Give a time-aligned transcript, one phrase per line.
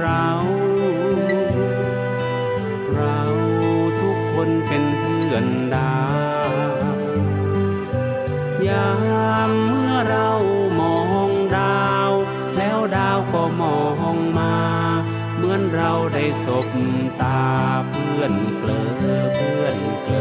[0.00, 0.26] เรา
[2.94, 3.20] เรา
[4.00, 5.98] ทุกคนเป็นเพื่อนดา
[6.48, 6.50] ว
[8.68, 8.90] ยา
[9.48, 10.28] มเมื่อเรา
[10.80, 12.10] มองดาว
[12.56, 13.80] แล้วดาวก็มอ
[14.14, 14.54] งมา
[15.36, 16.68] เหมือนเราได้สบ
[17.20, 17.44] ตา
[17.90, 18.84] เพื่อนเกลอ
[19.34, 20.16] เพื่อนเกล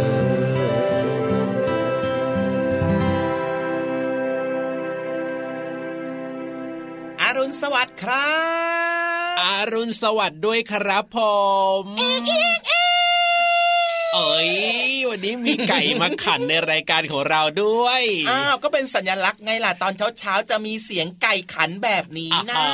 [7.19, 8.62] ออรุณสวัสดิ์ครับ
[9.43, 11.17] อารุณสวัสดิ์ด้วยครับผ
[11.83, 11.85] ม
[14.15, 14.53] เอ้ย
[15.09, 22.69] วันนี้มีไก่มาขันในรายการของเราด้วย อ้าว ก็เป็นสัญลักษณ์ไงล่ะ ตอนเช้าๆจะมีเสียงไก่ขันแบบนี้นะอ๋อ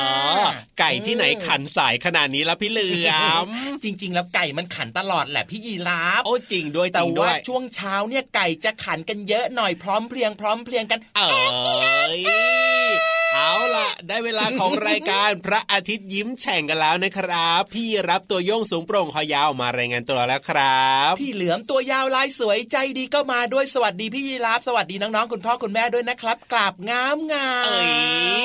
[0.80, 3.10] ไก่ที่ไหนขันสายขนาดนี้แล้วพี่เหลือ
[3.44, 3.46] ม
[3.84, 11.30] จริง ๆ แล้วไก่มันขันตลอดแหละพี่ยีราฟ โอ้จริงด้วยจแต่ริงด้ว่าวยช่วงเช้าเนี่ยไก่จะขันกันเยอะหน่อยพร้อมเพรียงพร้อมเพรียงกัน เอ้
[12.18, 12.20] ย
[13.34, 27.84] เอาล่ะ ได้เวลาของรายการพระอาทิตย์ยิ้มแฉ่งกันแล้วนะครับ พี่รับตัวโยงสูงโปร่งคอยาวมารายงานตัวแล้วครับ พี่เหลือมตัวยาวลายสวยใจดีก็มาด้วยสวัสดีพี่ยีราฟสวัสดีน้องๆคุณพ่อคุณแม่ด้วยนะครับกราบงามงามเอ้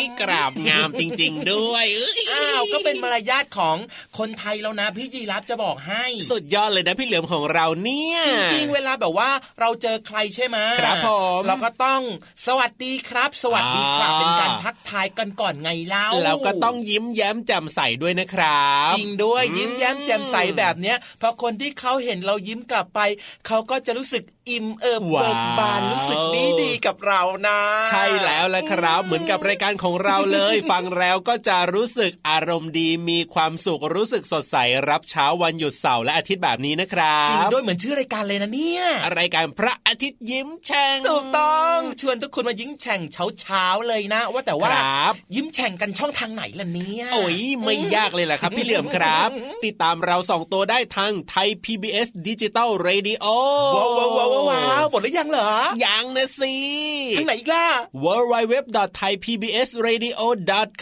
[0.01, 3.77] ยกราบงามจริง ๆ ด้วยเอ้ยอ้าวก็เป็นมารยาทของ
[4.17, 9.29] คนไทยแล้วนะ พี่ยีราฟจะบอกให้ สุดยอดเลยนะพี่เหลือมของเราเนี่ยจริงๆเวลาแบบว่า
[9.59, 11.09] เราเจอใครใช่ไหมครับผ
[11.39, 12.01] มเราก็ต้อง
[12.47, 22.99] สวัสดีครับ สวัสดีครับอ่าเป็นการทักทายกันก่อนไงเล่าแล้วก็ต้องยิ้มแย้มแจ่มใสด้วยนะครับ จริงด้วยยิ้มแย้มแจ่มใสแบบเนี้ยพอคนที่เขาเห็นเรายิ้มกลับไป
[23.47, 27.59] เขาก็จะรู้สึกอิ่มเอิบว้าวเบิกบานรู้สึกดีดีๆกับเรานะ
[27.89, 34.57] ใช่แล้วแหละครับ เหมือนกับรายการของเราเลย ฟังแล้วก็จะรู้สึกอารมณ์ดีมีความสุขรู้สึกสดใส
[34.89, 38.83] รับเช้าวันหยุดเสาร์และอาทิตย์แบบนี้นะครับจริงด้วยเหมือนชื่อรายการเลยนะเนี่ย
[39.19, 49.29] รายการพระอาทิตย์ยิ้มแฉ่งถูกต้อง ชวนทุกคนมายิ้มแฉ่งเช้าเช้าๆเลยนะ ว่าแต่ว่าครับยิ้มแฉ่งกันช่องทางไหนล่ะเนี่ยโอ้ยไม่ยากเลยแหละครับ พี่เหลือมครับ
[49.65, 53.25] ติดตามเราสองตัวได้ทางไทย PBS ดิจิตอลเรดิโอ
[53.75, 55.51] ว้าวว้าวว้าวว้าวหมดหรือยังเหรอ
[55.85, 56.55] ยังนะสิ
[57.17, 57.65] ทางไหนอีกล่ะ
[58.05, 58.55] w w w
[58.99, 60.21] t h a i p b s r a d i o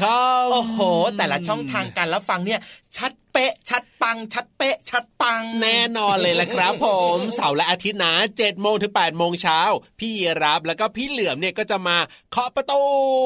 [0.01, 0.79] c o m โอ้โห
[1.17, 2.59] แต่ละช่องทางการรับฟังเนี่ย
[2.97, 9.59] ชัดเป๊ะ ชัดปัง ชัดเป๊ะ ชัดปัง แน่นอนเลยละครับ ผมเสาร์และอาทิตย์นะ7โมงถึง8โมงเช้า
[9.99, 11.97] พี่ยีรับแล้วก็พี่เหลือมเนี่ยก็จะมา
[12.31, 12.81] เคาะประตู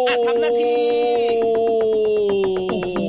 [0.07, 0.81] อะทำหน้าที่
[2.69, 2.99] โอ้โห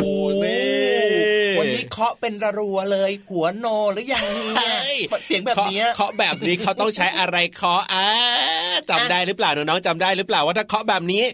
[0.45, 8.07] นี่วันนี้เคาะเป็นระรัวเลย หัวโนหรือยังเนี่ยเฮ้ยเสียงแบบเนี้ยเคาะเคาะแบบนี้เขาต้องใช้อะไรเคาะอ่า
[8.91, 11.25] จำได้หรือเปล่าน้องๆจำได้หรือเปล่าว่าถ้าเคาะแบบนี้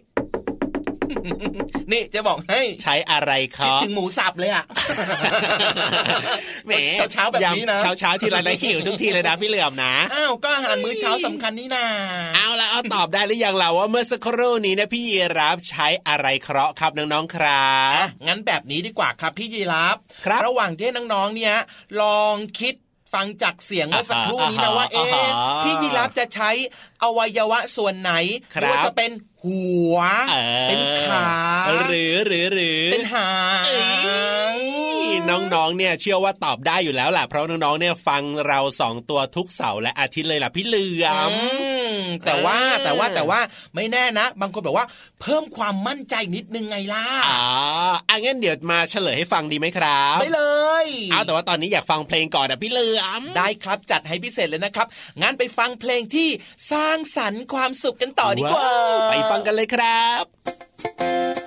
[1.93, 4.65] นี่จะบอกให้ใช้อะไรคิดเคาะถึงหมูสับเลยอะ
[6.67, 6.73] แหม
[7.13, 11.87] เช้าๆแบบนี้นะเช้าเช้าๆทีไรนะหิวทุกทีเลยนะพี่เหลือมนะอ้าวก็อาหารมื้อเช้าสำคัญนี่นา
[12.35, 17.75] เอาละเอาตอบได้หรือยังเราว่าเมื่อสักครู่นี้นะพี่ยีรับใช้อะไรเคราะห์ครับน้องๆครั
[18.05, 19.97] บงั้นแบบนี้ดีกว่าครับพี่ยีรับ
[20.27, 21.55] ครับระหว่างที่น้องๆเนี่ย
[22.01, 22.75] ลองคิด
[23.15, 25.31] ฟังจากเสียงเมื่อสักครู่นี้นะว่าเอ๊ะ
[25.65, 26.51] พี่ยีรับจะใช้
[27.03, 28.13] อวัยวะส่วนไหน
[28.53, 29.11] หรือว่าจะเป็น
[29.45, 29.97] หัว
[30.69, 31.29] เป็นขา
[31.87, 33.31] หรือหรือหรือเป็นหา
[34.53, 34.55] ง
[35.31, 41.33] น้องๆเนี่ยเชื่อว่าตอบได้อยู่แล้วแหละเพราะน้องๆเนี่ยฟังเราสองตัวทุกเสาร์และอาทิตย์เลยล่ะพี่เหลือม
[42.27, 43.41] แต่ว่าแต่ว่าแต่ว่า
[43.75, 44.87] ไม่แน่นะ บางคนบอกว่า
[45.21, 47.45] เพิ่มความมั่นใจนิดนึงไงล่ะอ๋อ
[48.11, 50.43] อังั้นเดี๋ยวมาเฉลยให้ฟังดีไหมครับได้เล
[50.85, 54.87] ยเอาแต่ว่าตอนนี้อยากฟังเพลงก่อนนะพี่เหลือมได้ครับจัดให้พิเศษเลยนะครับ
[55.23, 56.29] งั้นไปฟังเพลงที่
[56.73, 58.63] สร้างสรรค์ความสุขกันต่อดีกว่า
[59.11, 60.25] ไปฟังกันเลยครับ
[60.85, 61.44] thank you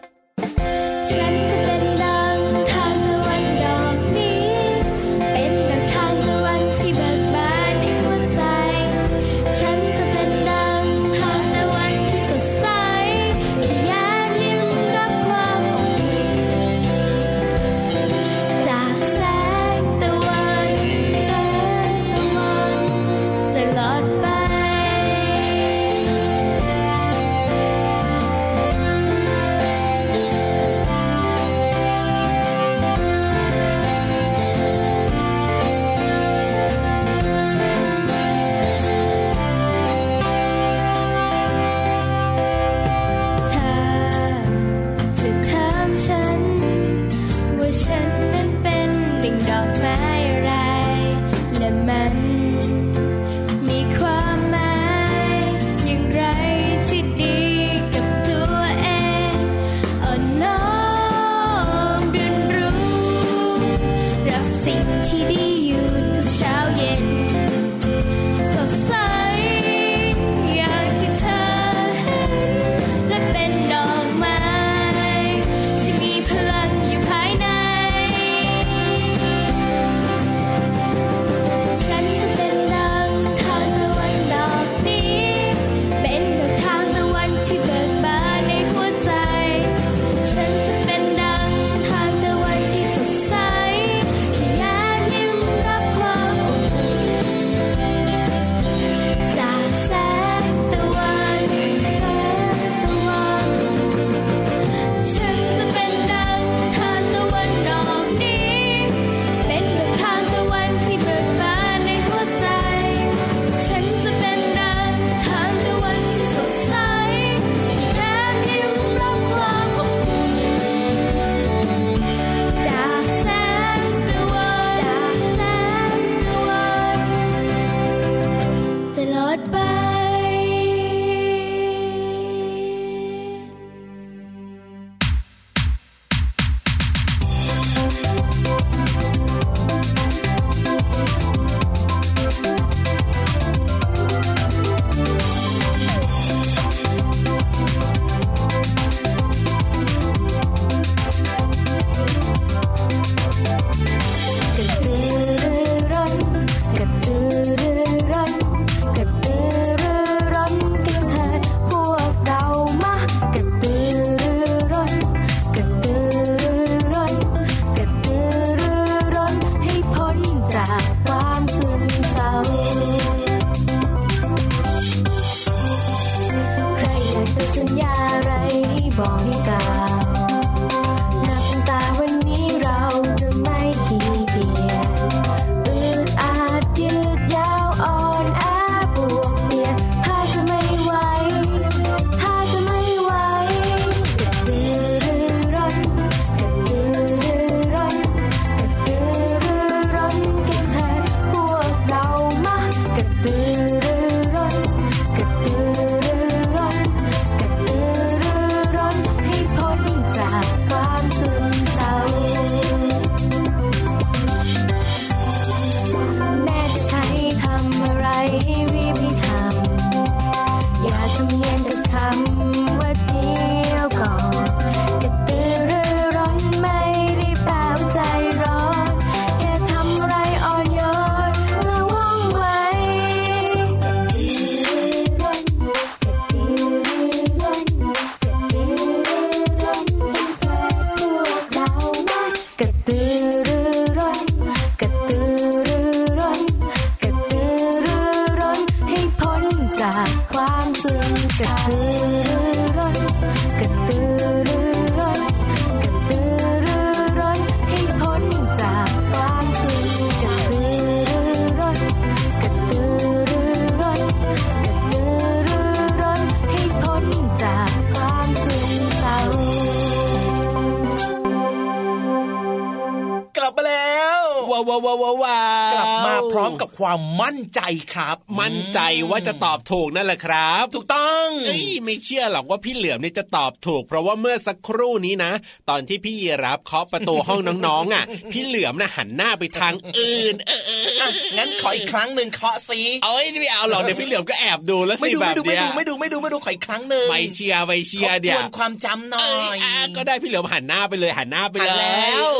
[277.37, 277.61] นใจ
[277.93, 278.79] ครับ มั่นใจ
[279.09, 285.31] ว่าจะตอบถูกนั่นแหละครับ ถูกต้องเอ้ยไม่เชื่อหรอกว่าพี่เหลือมนี่จะตอบถูก เพราะว่าเมื่อสักครู่นี้นะ
[285.69, 302.31] ตอนที่พี่ยีรับเคาะประตูห้องน้องๆอะ พี่เหลือมน่ะหันหน้าไปทางอื่น เออเอออะงั้นขออีกครั้งหนึ่งเคาะซีเอ้ยไม่เอาหรอกเดี๋ยวพี่เหลือมก็แอบดูแล้วไม่สิดูแบไม่บดูไม่เนี้ยดูไม่ดูไม่ดูไม่ดูขออีกครั้งหนึ่งไม่เชียร์ไม่เชียร์ทเดี๋บยทววนความจำหน่อเอ้ยยอะก็ได้พี่เหลือมหันหน้าไปเลยหันหน้าไปเลยหันแล้ว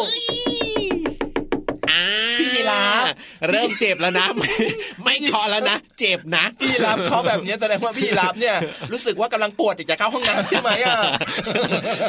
[0.66, 0.66] อ่า
[2.39, 3.04] พี่ยีราฟ
[3.50, 4.54] เริ่มเจ็บแล้วนะ ไม่
[5.04, 8.56] ไม่เคาะแล้วนะ เจ็บนะ พี่รับเขาแบบนี้แสดงว่าพี่รับเนี่ย
[8.92, 11.00] รู้สึกว่ากำลังปวดอยากจะเข้าห้องน้ำใช่ไหมอะ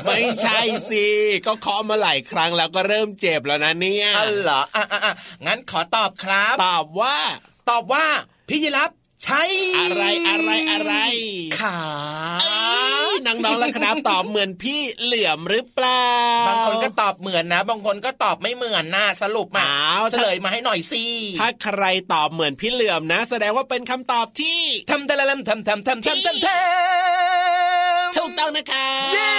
[0.07, 0.59] ไม่ใช่
[0.91, 1.07] สิ
[1.47, 5.15] ก็เคาะมาหลายครั้งแล้วก็เริ่มเจ็บแล้วนะเนี่ยอ๋อเหรออะอะอะ
[5.47, 7.17] งั้นขอตอบครับ ตอบว่า
[7.71, 8.07] ตอบว่า
[8.49, 8.91] พี่ยีรับ
[9.25, 9.43] ใช่
[9.79, 10.95] อะไรอะไรอะไร
[11.61, 11.79] ขา
[12.43, 16.05] เอ้ยน้องๆแล้วครับตอบเหมือนพี่เหลือมหรือเปล่า
[16.49, 21.05] บางคนก็ตอบเหมือนนะ บางคนก็ตอบไม่เหมือนนะสรุปมาอ้าวเฉลยมาให้หน่อยสิ
[21.41, 21.83] ถ้าใคร
[22.13, 24.61] ตอบเหมือนพี่เหลือมนะ แสดงว่าเป็นคำตอบที่
[24.91, 27.68] ทำทำทำทำทำทำทำทำทำ
[28.17, 29.33] ถูกต้องนะครับเย้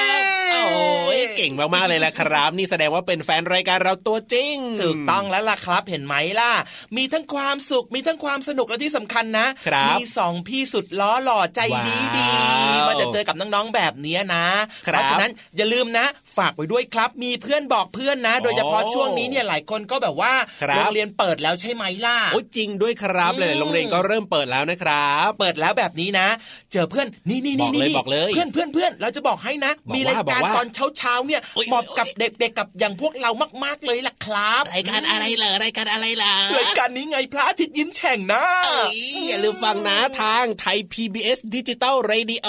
[0.53, 6.51] โอ้ยเก่งมากๆเลยละครับ นี่แสดงว่าเป็นแฟนรายการเราตัวจริง ถูกต้องแล้วล่ะครับ เห็นไหมล่ะ
[6.97, 14.45] มีทั้งความสุข มีทั้งความสนุกและที่สำคัญนะครับมีสองพี่สุดล้อหล่อใจดีดีว้าวมาจะเจอกับน้องๆแบบนี้นะ
[14.87, 16.05] คเพรับราะฉะนั้นอย่าลืมนะ
[16.37, 20.33] ฝากไว้ด้วยครับ มีเพื่อนบอกเพื่อนนะ โดยเฉพาะโอ้ช่วงนี้เนี่ยหลายคนก็แบบว่า
[20.63, 26.27] ครับโรงเรียนเปิดแล้วใช่ไหมล่ะโอ้ยจริงด้วยครับอืมหลายๆโรงเรียนก็เริ่มเปิดแล้วนะครับ เปิดแล้วแบบนี้นะ
[26.71, 33.31] เจอเพื่อนนี่นี่นี่บอกเลยนี่บอกเลยเพื่อนเพื่อนเพื่อนเราจะบอกให้นะบอกมีว่ารายการบอกว่าตอนเช้าเช้าๆเนี่ยอุ๊ยเหมาะกับเด็กๆกับอย่างพวกเรา
[33.63, 42.47] มากๆเลยล่ะครับรายการอะไรเหรอรายการอะไรล่ะรายการนี้ไงพระอาทิตย์ยิ้มแฉ่งนะเอ้ยอย่าลืมฟังนะทางไทย PBS ดิจิตอลเรดิโอ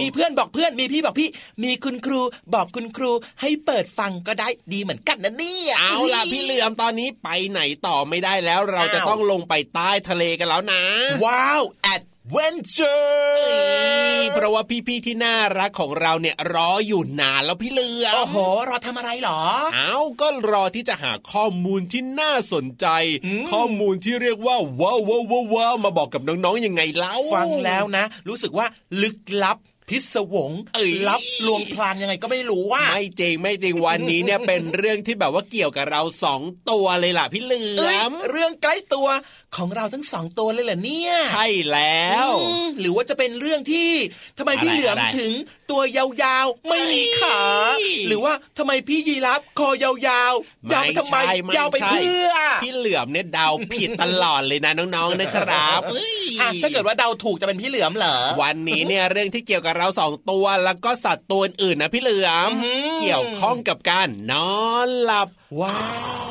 [0.00, 1.28] มีเพื่อนบอกเพื่อนมีพี่บอกพี่
[1.64, 2.20] มีคุณครู
[2.54, 10.82] บอกคุณครูให้เปิดฟังก็ได้ดีเหมือนกันนะเนี่ยเอาล่ะพี่เหลือมตอนนี้ไปไหนต่อไม่ได้แล้ว เราจะอ้าวต้องลงไปใต้ทะเลกันแล้วนะ
[11.24, 18.36] ว้าว adventure เพราะว่าพี่ๆที่น่ารักของเราเนี่ยรออยู่นานแล้วพี่เหลือมโอ้โห
[18.68, 19.40] รอทำอะไรหรอ
[19.74, 22.86] เอาก็รอที่จะหาข้อมูลที่น่าสนใจ
[23.24, 28.66] อืมข้อมูลที่เรียกว่าว้าวว้าวว้าวว้าวมาบอกกับน้องๆยังไงเล่าฟังแล้วนะ รู้สึกว่า
[29.02, 36.40] ลึกลับพิศวงเอ้ยลับลวงพลางยังไงก็ไม่รู้ว่า ไม่จริงไม่จริงวันนี้เนี่ยเป็นเรื่องที่แบบว่าเกี่ยวกับเราสอง
[36.70, 39.08] ตัวเลยล่ะพี่เหลืเอ้ยอมเรื่องใกล้ตัว
[39.56, 43.90] ของเราทั้งสองตัวเลยเหรอเนี่ย ใช่แล้วอืมหรือว่าจะเป็นเรื่องที่
[44.38, 45.32] ทำไมพี่อะไรเหลือมอะไรถึง
[45.70, 47.40] ตัวยาวๆ ไม่มีขา
[47.78, 50.34] เอ้ยหรือว่าทำไมพี่ยีรับคอยาวๆยาว
[50.68, 52.32] ไปทำไมใช่ยาวไปใช่เพื่อ
[52.62, 65.28] พี่เหลือมเนี่ยเดาผิดตลอดเลยนะน้องๆนะครับเอ้ยอะถ้าเกิดว่าเดาถูกจะเป็นพี่เหลือมเหรอวันนี้เนี่ยเรื่องที่เกี่ยวกับเราสองตัวแล้วก็สัตว์ตัวอื่นๆนะพี่เหลือมอื้อหือเกี่ยวข้องกับการนอนหลับ
[65.60, 65.80] ว้า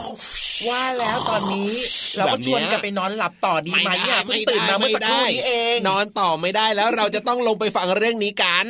[0.03, 0.07] ว
[0.67, 1.71] ว่าแล้วตอนนี้
[2.17, 8.67] เราก็ชวนกันไปนอนหลับต่อดีไหมอะเพิ่งตื่นมาเมื่อสักครู่นี้เอง นอนต่อไม่ได้แล้วเราจะต้องลงไปฟังเรื่องนี้กัน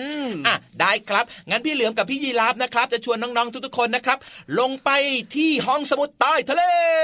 [0.47, 4.17] อะได้ครับ งั้นพี่เหลือมกับพี่ยีราฟนะครับ จะชวนน้องๆทุกๆคนนะครับ
[4.59, 4.89] ลงไป
[5.35, 6.63] ที่ห้องสมุดใต้ทะเล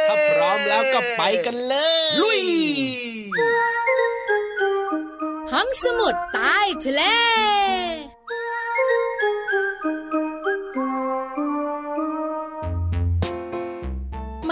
[0.10, 1.75] ถ้าพร้อมแล้วก็ไปกันเล
[2.10, 2.41] ย ลุย
[5.53, 7.01] ห้องสมุดใต้ทะเล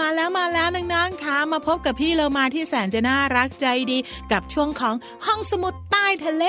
[0.00, 3.98] มาแล้วมาแล้วน้องๆค่ะมาพบกับพี่เรามาที่แสนจะน่ารักใจดี
[4.32, 4.94] กับช่วงของ
[5.26, 6.44] ห้องสมุดใต้ทะเล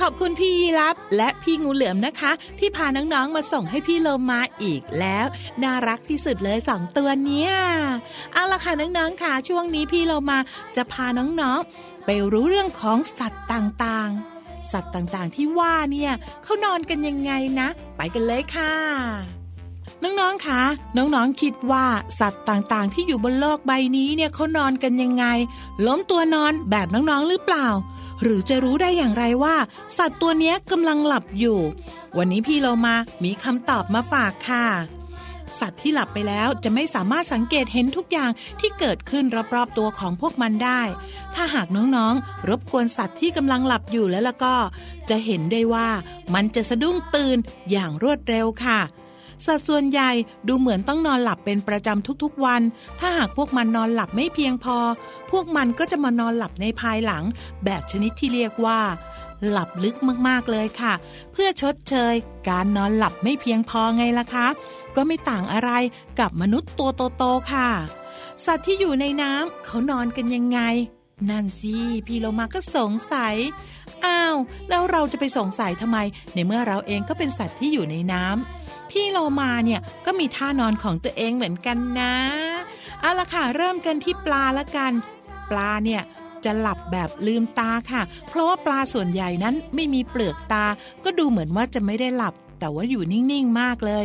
[0.00, 5.26] ขอบคุณพี่ยีรับและพี่งูเหลือมนะคะ ที่พาน้องๆมาส่งให้พี่โลมาอีกแล้ว
[5.62, 7.52] น่ารักที่สุดเลยสองตัวเนี้ย
[8.32, 10.38] เอาละค่ะน้องๆค่ะช่วงนี้พี่เรามา
[10.76, 16.12] จะพาน้องๆ ไปรู้เรื่องของสัตว์ต่างๆ สัตว์ต่างๆที่ว่าเนี่ย
[16.42, 19.35] เขานอนกันยังไงนะ ไปกันเลยค่ะ
[20.02, 20.62] น้องๆคะ
[20.96, 21.86] น้องๆคิดว่า
[22.20, 25.24] สัตว์ต่างๆ ที่อยู่บนโลกใบนี้เนี่ยเขานอนกันยังไง
[25.86, 27.68] ล้มตัวนอนแบบน้องๆหรือเปล่า
[28.22, 29.56] หรือจะรู้ได้อย่างไรว่า
[29.98, 31.58] สัตว์ตัวนี้กำลังหลับอยู่
[32.16, 34.66] วันนี้พี่เรามามีคำตอบมาฝากค่ะ
[35.60, 39.24] สัตว์ที่หลับไปแล้วจะไม่สามารถสังเกตเห็นทุกอย่างที่เกิดขึ้น
[39.54, 40.82] รอบๆตัวของพวกมันได้
[41.34, 44.56] ถ้าหากน้องๆ รบกวนสัตว์ที่กำลังหลับอยู่แล้วล่ะก็
[45.10, 45.88] จะเห็นได้ว่า
[46.34, 47.38] มันจะสะดุ้งตื่น
[47.70, 48.80] อย่างรวดเร็วค่ะ
[49.46, 50.10] สัตว์ส่วนใหญ่
[50.48, 52.62] ดูเหมือนต้องนอนหลับเป็นประจำทุกๆวัน
[52.98, 54.76] ถ้าหากพวกมันนอนหลับไม่เพียงพอ
[55.30, 57.24] พวกมันก็จะมานอนหลับในภายหลัง
[57.64, 58.80] แบบชนิดที่เรียกว่า
[59.48, 59.96] หลับลึก
[60.28, 60.94] มากๆเลยค่ะ
[61.32, 62.14] เพื่อชดเชย
[62.48, 64.46] การนอนหลับไม่เพียงพอไงล่ะคะ
[64.96, 65.70] ก็ไม่ต่างอะไร
[66.20, 67.70] กับมนุษย์ตัวโตๆค่ะ
[68.44, 70.60] สัตว์ที่อยู่ในน้ำเขานอนกันยังไง
[71.30, 71.74] นั่นสิ
[72.06, 73.34] พี่โลมาก็สงสัย
[74.04, 74.36] อ้าว
[74.68, 75.98] แล้วเราจะไปสงสัยทำไม
[76.34, 78.55] ในเมื่อเราเองก็เป็นสัตว์ที่อยู่ในน้ำ
[78.96, 82.14] พี่โลมาเนี่ยก็มีท่านอนของตัวเองเหมือนกันนะ
[83.00, 84.92] เอาละค่ะ เริ่มกันที่ปลาละกัน
[85.50, 86.02] ปลาเนี่ย
[86.44, 90.64] จะหลับแบบลืมตาค่ะ เพราะว่าปลาส่วนใหญ่นั้นไม่มีเปลือกตา
[91.04, 94.04] ก็ดูเหมือนว่าจะไม่ได้หลับ แต่ว่าอยู่นิ่งๆมากเลย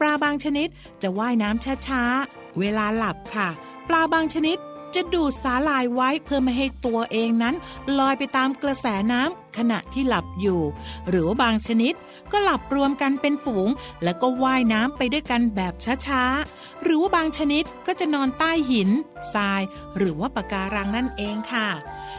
[0.00, 0.68] ปลาบางชนิด
[1.02, 3.48] จะว่ายน้ำช้าๆ เวลาหลับค่ะ
[3.88, 4.58] ปลาบางชนิด
[4.94, 7.54] จะดูดสาลายไว้เพื่อไม่ให้ตัวเองนั้น
[7.98, 10.60] ลอยไปตามกระแสน้ำขณะที่หลับอยู่
[11.08, 11.94] หรือว่าบางชนิด
[12.34, 13.68] ก็หลับรวมกันเป็นฝูง
[14.04, 15.74] แล้วก็ว่ายน้ำไปด้วยกันแบบ
[16.06, 18.90] ช้าๆ หรือว่าบางชนิดก็จะนอนใต้หิน
[19.34, 19.62] ทราย
[19.96, 21.68] หรือว่าปะการังนั่นเองค่ะ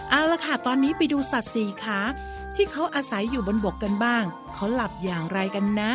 [0.09, 1.99] เอาละค่ะ ตอนนี้ไปดูสัตว์สี่ขา
[2.55, 5.93] ที่เขาอาศัยอยู่บนบกกันบ้าง เขาหลับอย่างไรกันนะ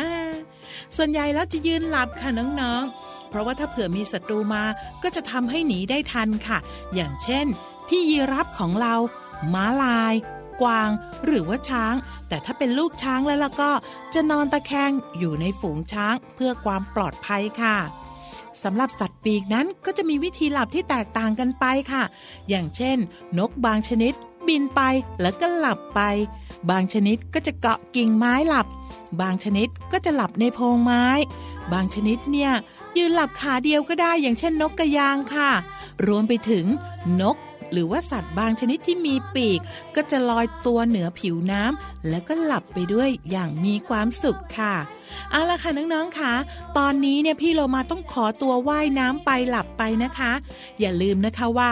[0.95, 4.63] ส่วนใหญ่แล้วจะยืนหลับค่ะน้องๆ เพราะว่าถ้าเผื่อมีศัตรูมา
[5.03, 6.57] ก็จะทำให้หนีได้ทันค่ะ
[6.95, 7.47] อย่างเช่น
[7.87, 8.95] พี่ยีรับของเรา
[9.53, 10.13] ม้าลาย
[10.61, 10.89] กวาง
[11.25, 11.95] หรือว่าช้าง
[12.27, 13.71] แต่ถ้าเป็นลูกช้างแล้วล่ะก็
[14.13, 17.77] จะนอนตะแคงอยู่ในฝูงช้างเพื่อความปลอดภัยค่ะ
[18.63, 22.03] สำหรับสัตว์ปีกนั้นก็จะมีวิธีหลับที่แตกต่างกันไปค่ะ
[22.49, 22.97] อย่างเช่น
[23.37, 24.13] นกบางชนิด
[24.47, 24.81] บินไป
[25.21, 26.01] แล้วก็หลับไป
[26.69, 28.67] บางชนิดก็จะเกาะกิ่งไม้หลับ
[29.21, 31.05] บางชนิดก็จะหลับในโพรงไม้
[31.73, 32.51] บางชนิดเนี่ย
[32.97, 35.49] ยืนหลับขาเดียวก็ได้อย่างเช่นนกกระยางค่ะ
[36.07, 36.65] รวมไปถึง
[37.21, 37.37] นก
[37.71, 39.59] หรือว่าสัตว์บางชนิดที่มีปีก
[39.95, 44.75] ก็จะลอยตัวเหนือผิวน้ำแล้วก็หลับไปด้วยอย่างมีความสุขค่ะ
[45.31, 46.33] เอาละค่ะน้องๆค่ะ
[46.77, 50.31] ตอนนี้เนี่ยพี่โลมาต้องขอตัวว่ายน้ำไปหลับไปนะคะ
[50.79, 51.71] อย่าลืมนะคะว่า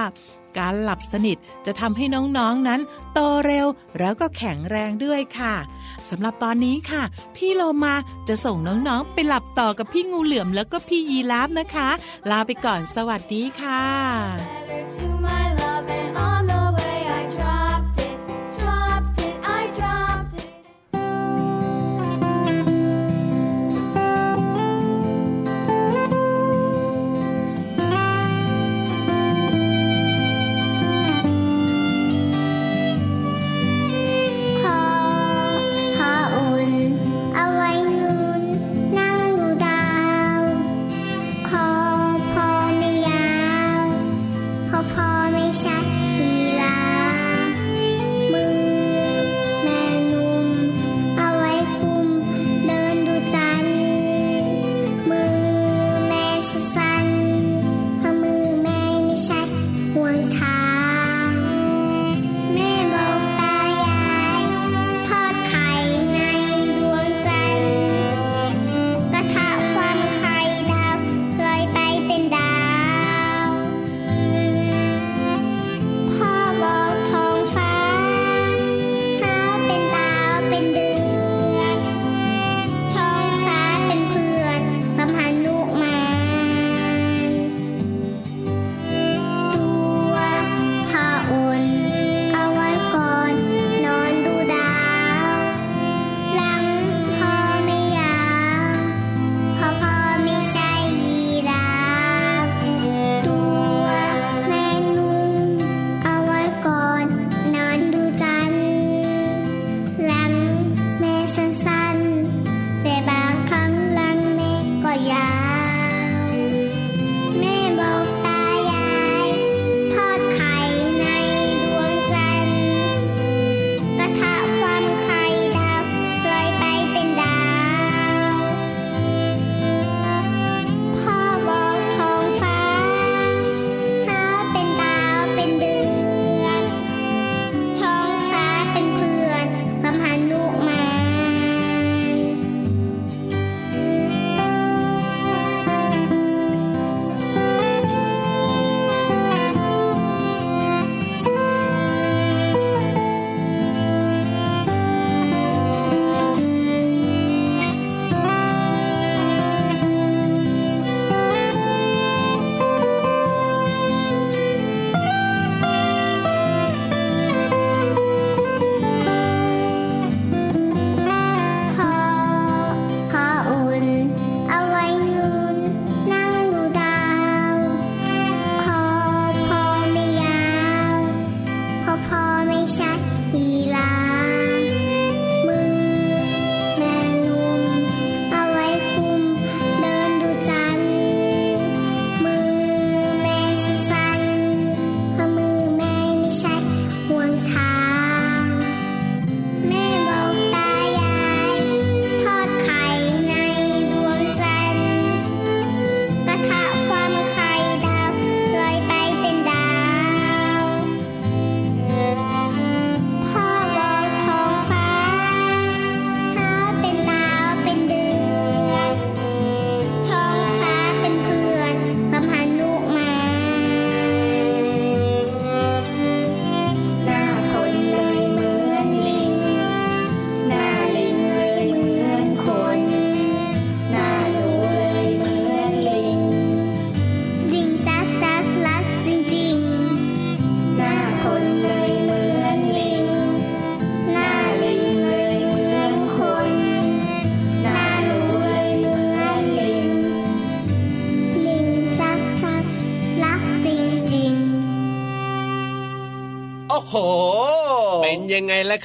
[0.57, 2.81] การหลับสนิทจะทำให้น้องๆนนั้น
[3.13, 3.67] โตเร็ว
[3.99, 5.55] แล้วก็แข็งแรงด้วยค่ะ
[6.09, 7.03] สำหรับตอนนี้ค่ะ
[7.35, 7.95] พี่โลมา
[8.27, 11.89] จะส่งน้องๆ ไปหลับต่อกับพี่งูเหลือมแล้วก็พี่ยีราฟนะคะ
[12.29, 15.48] ลาไปก่อนสวัสดีค่ะ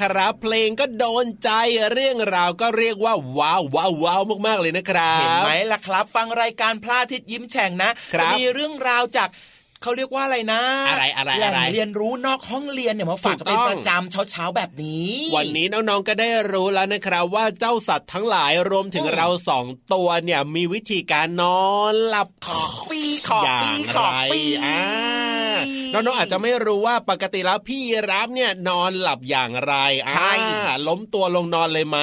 [0.01, 1.51] ครับ เพลงก็โดนใจ
[1.93, 9.29] เรื่องราวก็เรียกว่าว้าวว้าวว้าวมากๆเลยนะครับ เห็นไหมล่ะครับ ฟังรายการพระอาทิตย์ยิ้มแฉ่งนะครับจะมีเรื่องราวจาก
[9.85, 24.81] เขาเรียกว่าอะไรนะ อะไรอะไรแหล่อะงไรเรียนรู้นอกห้องเรียนเนี่ยมาฝากกันเป็นถูกต้องประจำเช้าเช้าๆแบบนี้ วันนี้น้องๆก็ได้รู้แล้วนะครับว่าเจ้าสัตว์ทั้งหลายรวมถึงอืมเราสองตัวเนี่ยมีวิธีการนอนหลับขอปีขออย่างปีไรขอปีอ่า
[25.93, 29.75] น้องๆอาจจะไม่รู้ว่าปกติแล้วพี่ยีรับเนี่ยนอนหลับอย่างไร
[30.07, 30.33] อ่าใช่
[30.89, 31.99] ล้มตัวลงนอนเลยไหม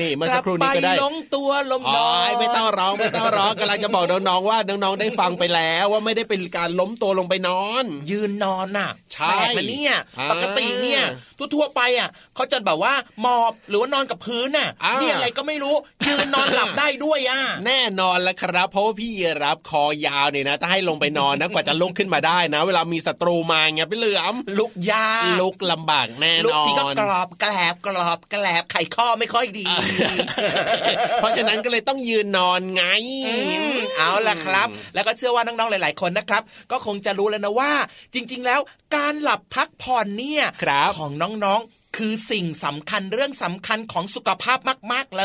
[0.00, 11.02] นี่เมื่อสักครู่นี้ก็ได้ลับไปลงตัวลมอ๋นออนไม่ต้องร้องไม่ต้องร้องกำลังจะบอกน้องๆว่าน้องๆได้ฟังไปแล้วว่าไม่ได้เป็นการล้มตัวลงไปนอน ยืนนอนน่ะใช่แปลกนะเนี่ยอ่าปกติเนี่ย
[11.54, 15.74] ทั่วๆไปอะเขาจะแบบว่าหมอบหรือว่านอนกับพื้นน่ะอ่านี่อะไรก็ไม่รู้
[16.08, 29.66] ยืนนอนหลับได้ด้วยอะแน่นอนแล้วครับ เพราะว่าพี่ยีรับคอยาวเนี่ยนะถ้าให้ลงไปนอนนะกว่าจะลุกขึ้นมาได้นะ เวลามีศัตรูมาเงี้ยพี่เหลือมลุกยากลุกลำบากแน่ลุกนอที่ก็นกรอบแกลบกรอบแกลบไข่ข้อไม่ค่อยดี
[31.16, 32.84] เพราะฉะนั้นก็เลยต้องยืนนอนไง
[33.26, 33.34] อื
[33.74, 37.72] มเอาล่ะครับ แล้วก็เชื่อว่าน้องๆหลาย ๆคนนะครับ ก็คงจะรู้แล้วนะว่า
[38.14, 38.60] จริง ๆ แล้ว
[38.96, 44.58] การหลับพักผ่อนเนี่ยครับของน้องๆ คือสิ่งสำคัญเรื่องสำคัญของสุขภาพ
[44.92, 45.24] มาก ๆ เล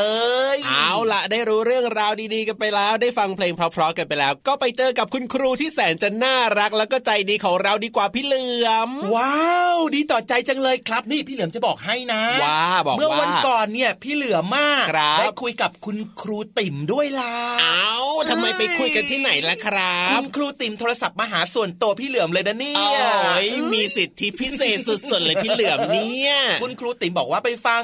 [0.56, 17.96] ย เอาล่ะได้รู้เรื่องราวดีๆกันไปแล้ว ได้ฟังเพลงเพราะๆกันไปแล้ว ก็ไปเจอกับคุณครูที่แสนจะน่ารักแล้วก็ใจดีของเราดีกว่าพี่เหลือม ว้าว ดีต่อใจจังเลยครับ นี่พี่เหลือมจะบอกให้นะว่าบอกเมื่อว่าวันก่อนเนี่ยพี่เหลือมมากครับได้คุยกับคุณครูติ่มด้วยล่ะเอา
[18.30, 27.84] ทำไมไปคุยกันที่ไหนล่ะครัคุบณครูติ่มโทรศัพท์มาหาส่วนตัวพี่เหลือมเลยนะเนี่โอ้ยยมีสิทธิพิเศษสุดๆเลยพี่เหลือมเนี่ยคุณครูติ๋มบอกว่าไปฟัง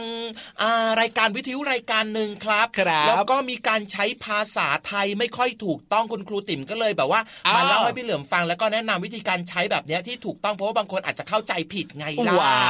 [0.61, 12.61] อ่ารายการวิทยุรายการหนึ่งครับครับแล้วก็มีการใช้ภาษาไทยไม่ค่อยถูกต้องคุณครูติ๋มก็เลยแบบว่าอ้าวมาเล่าให้พี่เหลือมฟังแล้วก็แนะนำวิธีการใช้แบบเนี้ยที่ถูกต้องเพราะว่าบางคนอาจจะเข้าใจผิดไงล่ะว้า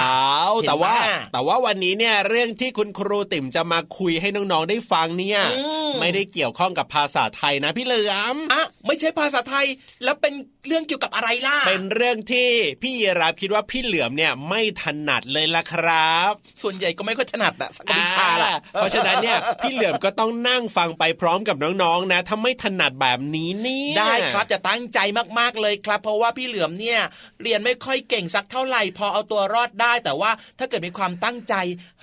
[0.49, 9.65] วเห็นแต่ว่าไหมแต่ว่าวันนี้เนี่ยเรื่องที่คุณครูติ๋มจะมาคุยให้น้องๆได้ฟังเนี่ยอืมไม่ได้เกี่ยวข้องกับภาษาไทยนะพี่เหลือมอะไม่ใช่ภาษาไทย
[10.03, 10.33] แล้วเป็น
[10.67, 12.49] เรื่องเกี่ยวกับอะไรล่ะ เป็นเรื่องที่
[12.81, 24.99] พี่ยีราฟคิดว่าพี่เหลือมเนี่ยไม่ถนัดเลยละครับ ส่วนใหญ่ก็ไม่ค่อยถนัดอะสักวิชาล่ะอ่าเพราะฉะนั้นเนี่ยพี่เหลือมก็ต้องนั่งฟังไปพร้อมกับน้องๆนะถ้าไม่ถนัดแบบนี้เนี่ยได้ครับจะตั้งใจ
[25.39, 26.99] มากๆเลยครับ เพราะว่าพี่เหลือมเนี่ย
[27.41, 31.55] เรียนไม่ค่อยเก่งสักเท่าไหร่พอเอาตัวรอดได้ แต่ว่าถ้าเกิดมีความตั้งใจ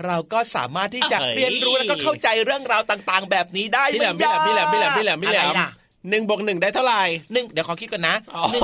[0.07, 5.71] เราก็สามารถที่จะเรียนรู้แล้วก็เข้าใจเรื่องราวต่าง ๆ แบบนี้ได้พี่เหลือมพี่เหลือมพี่เหลือมพี่เหลือมพี่เหลือมพี่เหลืออะมไรล่ะ
[6.11, 8.63] หนึ่งบวกหนึ่งได้เท่าไหร่หนึ่งเดี๋ยวขอคิดก่อนนะอ๋อหนึ่ง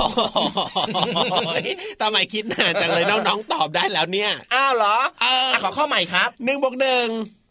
[2.01, 7.07] ทำไมคิดนานจังเลยน้องๆตอบได้แล้วเนี่ย อ้าวเหรอเอออะขอข้อใหม่ครับหนึ่งบวกหนึ่ง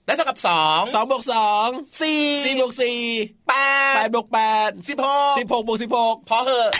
[0.07, 1.69] ได้เท่ากับสองสองบวกสอง
[2.01, 2.99] สี่สี่บวกสี่
[3.49, 3.53] แป
[3.95, 6.71] แปดดบวกแปดสิบหกสิบหกบวกสิบหกพอเหอะ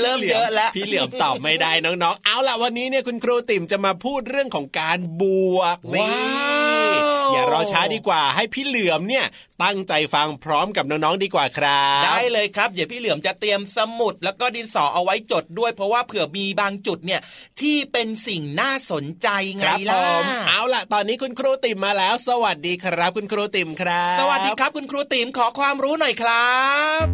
[0.00, 5.24] เริ่มเยอะแล้วพี่เหลือมตอบไม่ได้น้องๆ เอาล่ะวันนี้เนี่ยคุณครูติ๋มจะมาพูดเรื่องของการบ
[5.56, 9.24] วกนี่ว้าวอย่ารอช้าดีกว่าให้พี่เหลือมเนี่ย
[9.62, 17.20] ตั้งใจฟังพร้อมกับน้องๆดีกว่าครับ ได้เลยครับเดี๋ยวพี่เหลือมจะเตรียมสมุด แล้วก็ดินสอเอาไว้จดด้วย เพราะว่าเผื่อมีบางจุดเนี่ย
[17.60, 26.58] ที่เป็นสิ่งน่าสนใจไงครับผล่ะมเอาล่ะตอนนี้คุณครูติ๋มมาแล้ว สวัสดีครับ คุณครูติ๋มครับ สวัสดีครับคุณครููติ๋มขอความรู้หน่อยครั
[27.02, 27.04] บ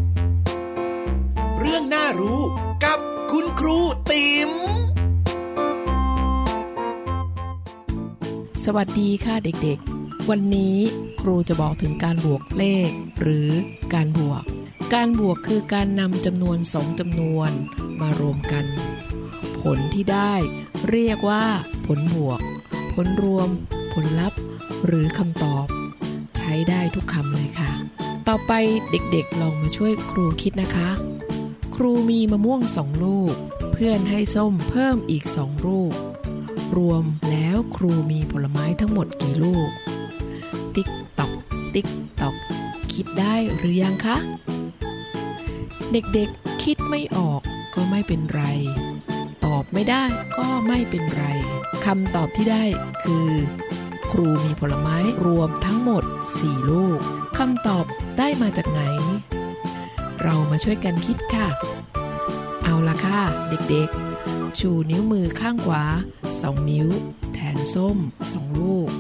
[1.61, 2.41] เรื่องน่ารู้
[2.85, 2.99] กับ
[3.33, 3.79] คุณครู
[4.11, 4.51] ติ๋ม
[8.65, 10.77] สวัสดีค่ะเด็กๆ วันนี้
[11.21, 13.51] ครูจะบอกถึงการบวกเลข หรือ
[13.95, 14.43] การบวก
[14.95, 17.51] การบวกคือการนำจำนวนสองจำนวน
[18.01, 18.65] มารวมกัน
[19.63, 20.35] ผลที่ได้
[20.91, 21.45] เรียกว่า
[21.87, 22.41] ผลบวก
[22.95, 23.49] ผลรวม
[23.95, 24.41] ผลลัพธ์
[24.87, 25.67] หรือคำตอบ
[26.47, 27.71] ใช้ได้ทุกคำเลยค่ะ
[28.29, 28.53] ต่อไป
[28.91, 30.91] เด็กๆลองมาช่วยครูคิดนะคะ
[31.77, 33.35] ครูมีมะม่วงสองลูก
[33.73, 35.93] เพื่อนให้ส้มเพิ่มอีกสองลูก
[36.77, 39.69] รวมแล้วครูมีผลไม้ทั้งหมดกี่ลูก
[40.75, 41.33] ติ๊กตอก
[41.75, 41.87] ติ๊ก
[42.21, 42.35] ตอก
[42.93, 44.17] คิดได้หรือยังคะ
[45.93, 47.41] เด็กๆคิดไม่ออก
[47.75, 48.43] ก็ไม่เป็นไร
[49.45, 50.05] ตอบไม่ได้
[50.39, 51.25] ก็ไม่เป็นไร
[51.85, 52.65] คำตอบที่ได้
[53.03, 53.29] คือ
[54.19, 56.05] รูมีผลไม้รวมทั้งหมด
[56.37, 56.99] 4 ลูก
[57.39, 57.85] คำตอบ
[58.19, 58.83] ได้มาจากไหน
[60.23, 61.49] เรามาช่วยกันคิดค่ะ
[62.63, 65.85] เอาละค่ะ เด็กๆ ชูนิ้วมือข้างขวา
[66.29, 66.89] 2 นิ้ว
[67.35, 67.99] แทนส้ม
[68.33, 68.91] 2 ลูก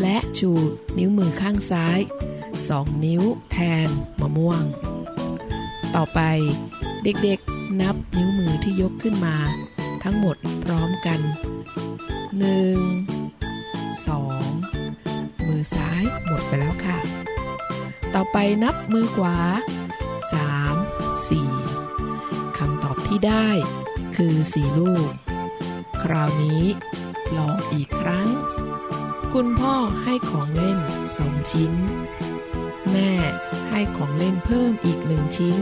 [0.00, 0.50] และชู
[0.98, 2.00] นิ้วมือข้างซ้าย
[2.52, 3.88] 2 นิ้ว แทน
[4.20, 4.62] มะม่วง
[5.94, 6.20] ต่อไป
[7.04, 9.36] เด็กๆ นับนิ้วมือที่ยกขึ้นมา
[10.02, 11.20] ทั้งหมดพร้อมกัน
[12.46, 13.41] 1
[13.98, 16.98] 2 มือซ้ายหมดไปแล้วค่ะ
[18.14, 19.38] ต่อไปนับมือขวา
[20.52, 21.28] 3
[21.76, 23.48] 4 คำตอบที่ได้
[24.16, 25.10] คือ 4 ลูก
[26.02, 26.62] คราวนี้
[27.36, 28.28] ลองอีกครั้ง
[29.32, 30.78] คุณพ่อให้ของเล่น
[31.16, 31.72] สองชิ้น
[32.90, 33.12] แม่
[33.70, 35.58] ให้ของเล่นเพิ่มอีกหนึ่งชิ้น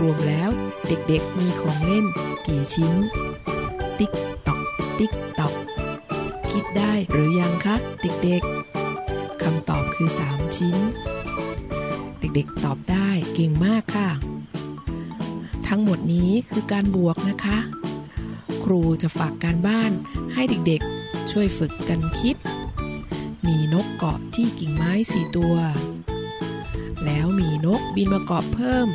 [0.00, 0.50] รวมแล้ว
[0.86, 2.04] เด็กๆมีของเล่น
[2.46, 2.94] กี่ชิ้น
[3.98, 4.12] ติ๊ก
[4.46, 4.60] ตอก
[4.98, 5.12] ติ๊ก
[6.76, 10.76] ได้หรือยังคะ เด็กๆคำตอบคือ 3 ชิ้น
[12.20, 14.10] เด็กๆตอบได้เก่งมากค่ะ
[15.68, 17.58] ทั้งหมดนี้คือการบวกนะคะ
[18.64, 19.92] ครูจะฝากการบ้าน
[20.32, 22.36] ให้เด็กๆ ช่วยฝึกกันคิด
[23.46, 25.54] มีนกเกาะที่กิ่งไม้สี่ตัว
[27.04, 28.86] แล้วมีนกบินมาเกาะเพิ่ม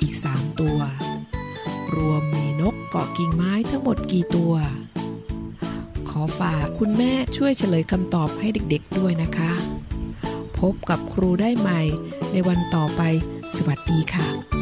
[0.00, 0.78] อีก 3 ตัว
[1.94, 4.54] รวมมีนกเกาะกิ่งไม้ทั้งหมดกี่ตัว
[6.38, 9.52] ฝากคุณแม่ช่วยเฉลยคำตอบให้เด็กๆด้วยนะคะ
[10.58, 11.80] พบกับครูได้ใหม่
[12.32, 13.02] ในวันต่อไป
[13.56, 14.61] สวัสดีค่ะ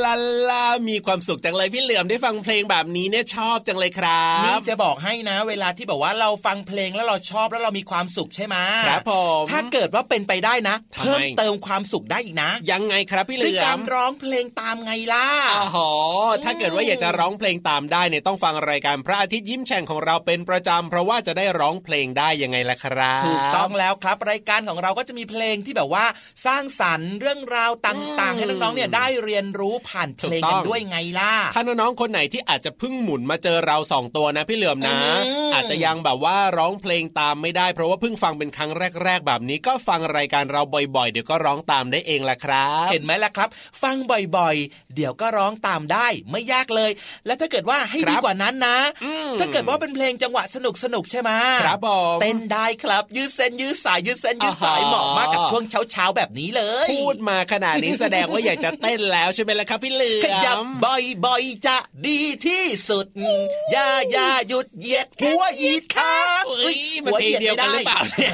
[0.05, 8.55] ลาลาลาลามีความสุขจังเลยพี่เหลือมได้ฟังเพลงแบบนี้เนี่ยชอบจังเลยครับนี่จะบอกให้นะ เวลาที่แบบว่าเราฟังเพลงแล้วเราชอบแล้วเรามีความสุขใช่ไหม
[8.87, 15.27] ครับผมถ้าเกิดว่าเป็นไปได้นะเพิ่มเติมความสุขได้อีกนะ ยังไงครับพี่เหด้ลืวยการร้องเพลงตามไงล่ะ
[15.75, 15.91] อ๋อ
[16.43, 26.05] ถ้าเกิดว่าอยากจะร้องเพลงตามได้เนี่ยต้องฟังรายการพระอาทิตย์ยิ้มแฉ่งของเราเป็นประจำเพราะว่าจะได้ร้องเพลงได้ยังไงล่ะครับถูกต้องแล้วครับรายการของเราก็จะมีเพลงที่แบบว่า
[26.45, 38.71] สร้างสรรค์เรื่องราวต่าง ๆ ให้น้องๆเนี่ยได้เรียนรู้ผานเพลงกันด้วยไงล่ะถ้าน้องๆคนไหนที่อาจจะเพิ่งหมุนมาเจอเราสองตัวนะพี่เหลือมนะอืมอาจจะยังแบบว่าร้องเพลงตามไม่ได้ เพราะว่าเพิ่งฟังเป็นครั้ง
[39.03, 40.61] แรก ๆ แบบนี้ก็ฟังรายการเรา
[40.95, 43.49] บ่อยๆ เดี๋ยวก็ร้องตามได้เองแหละครับ เห็นไหมล่ะครับ
[43.83, 43.95] ฟัง
[44.37, 46.91] บ่อยๆ เดี๋ยวก็ร้องตามได้ไม่ยากเลย
[47.25, 51.31] และถ้าเกิดว่าให้ครับดีกว่านั้นนะอืมถ้าเกิดว่าเป็นเพลงจังหวะสนุกสนุกๆใช่ไหม
[51.63, 60.57] ครับผมเต้นได้ครับยืดเส้นยืดสายยืดเส้นยืดสายอ่าฮะเหมาะมากกับช่วงเช้าๆแบบนี้เลย พูดมาขนาดนี้แสดงว่าอยากจะเต้นแล้วใช่ไหมล่ะครับพี่เหลือมขยับ
[61.25, 63.05] บ่อยๆจะดีที่สุด
[63.71, 66.13] อย่าอย่าหยุดเหยียดหัวเหยียดขา
[66.47, 68.33] เอ้ยมันเพลงเดียวกันหรือเปล่าเนี่ย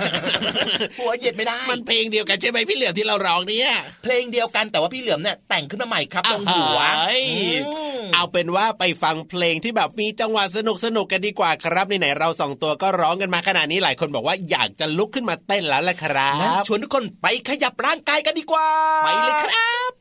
[0.99, 3.69] หัวเหยียดไม่ได้ มันเพลงเดียวกันใช่ไหมพี่เหลือมที่เราร้องเนี่ย
[4.03, 7.25] เพลงเดียวกันแต่ว่าพี่เหลือมเนี่ยแต่งขึ้นมาใหม่ครับตรงหัวเอ้ย
[7.67, 18.67] อืมเอาเป็นว่าไปฟังเพลงที่แบบมีจังหวะสนุกสนุกๆกันดีกว่าครับไหนๆเราสองตัวก็ร้องกันมาขนาดนี้หลายคนบอกว่าอยากจะลุกขึ้นมาเต้นแล้วแหละครังั้นบชวนทุกคนไปขยับร่างกายกันดีกว่า
[19.03, 19.96] ไปเลยครับ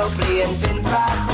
[0.00, 1.29] ยวเปลี่ยนเป็นพระ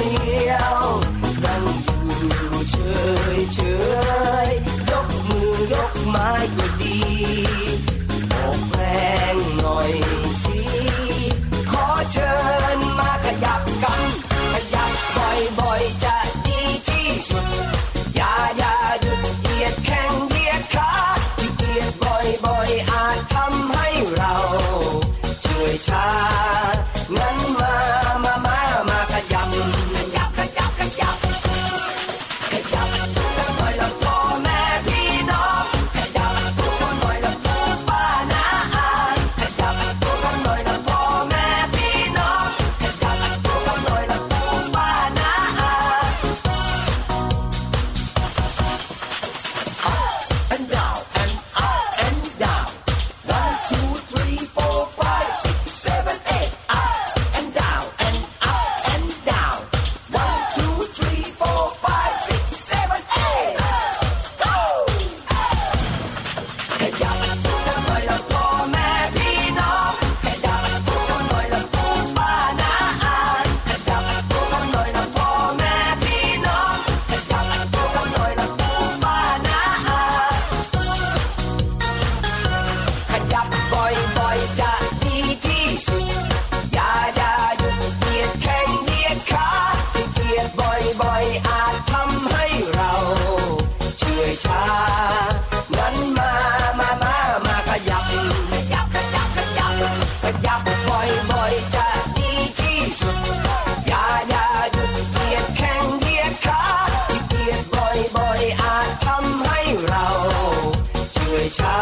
[111.58, 111.76] ชา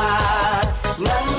[1.07, 1.34] งั้น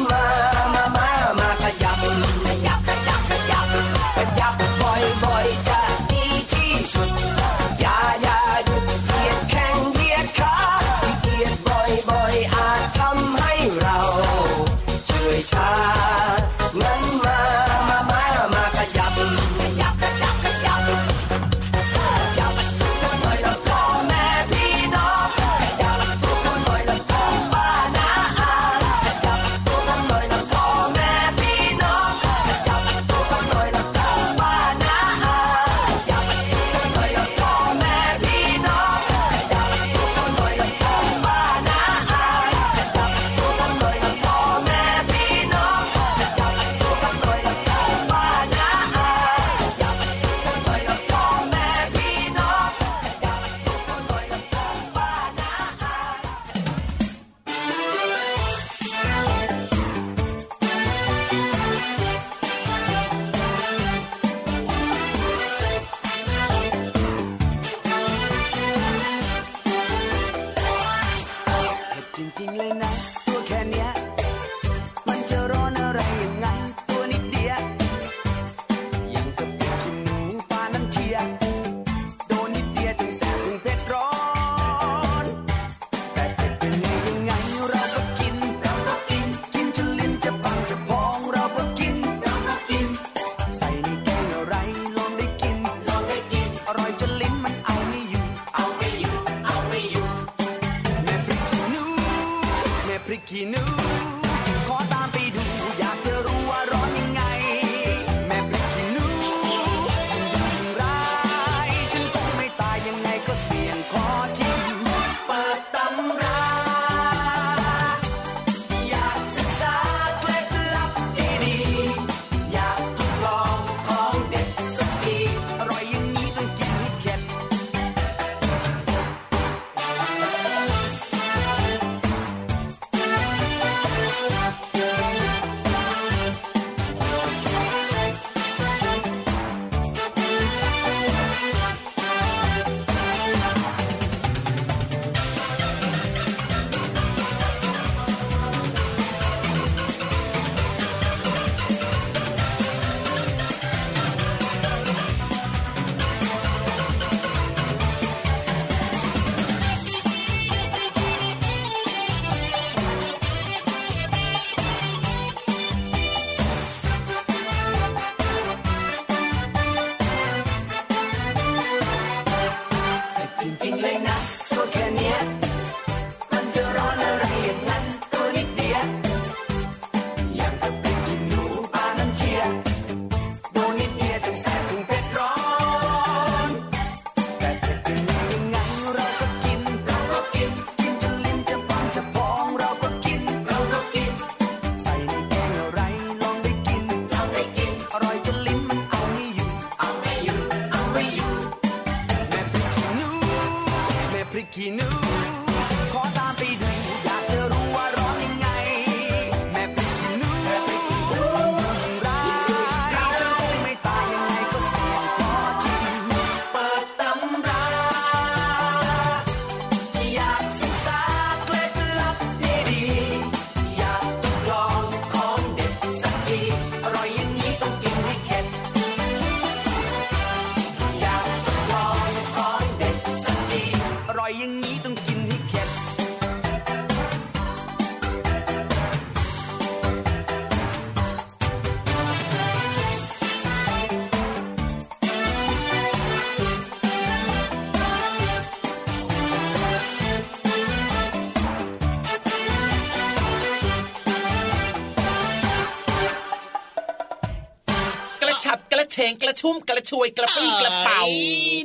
[259.45, 261.01] ชุ่มกระชวยกระปี้กระเป๋า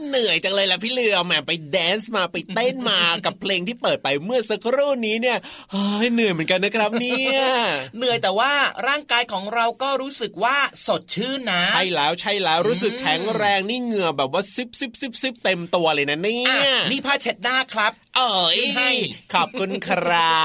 [0.09, 5.39] เหนื่อยจังเลยล่ะพี่เหลือมแหมไปแดนซ์มาไปเต้นมากับเพลงที่เปิดไปเมื่อสักครู่นี้เนี่ย
[5.73, 7.43] เฮ้ยเหนื่อยเหมือนกันนะครับเนี่ย
[7.97, 8.53] เหนื่อยแต่ว่า
[8.89, 10.57] ร่างกายของเราก็รู้สึกว่า
[10.87, 18.91] สดชื่นนะ ใช่แล้วใช่แล้วรู้สึกแข็งแรงนี่เหงื่อแบบว่าซิบซิบซิบซิบเต็มตัวเลยนะเนี่ยอะนี่ผ้าเช็ดหน้าครับเอ๋ยให้
[19.35, 20.41] ขอบคุณครั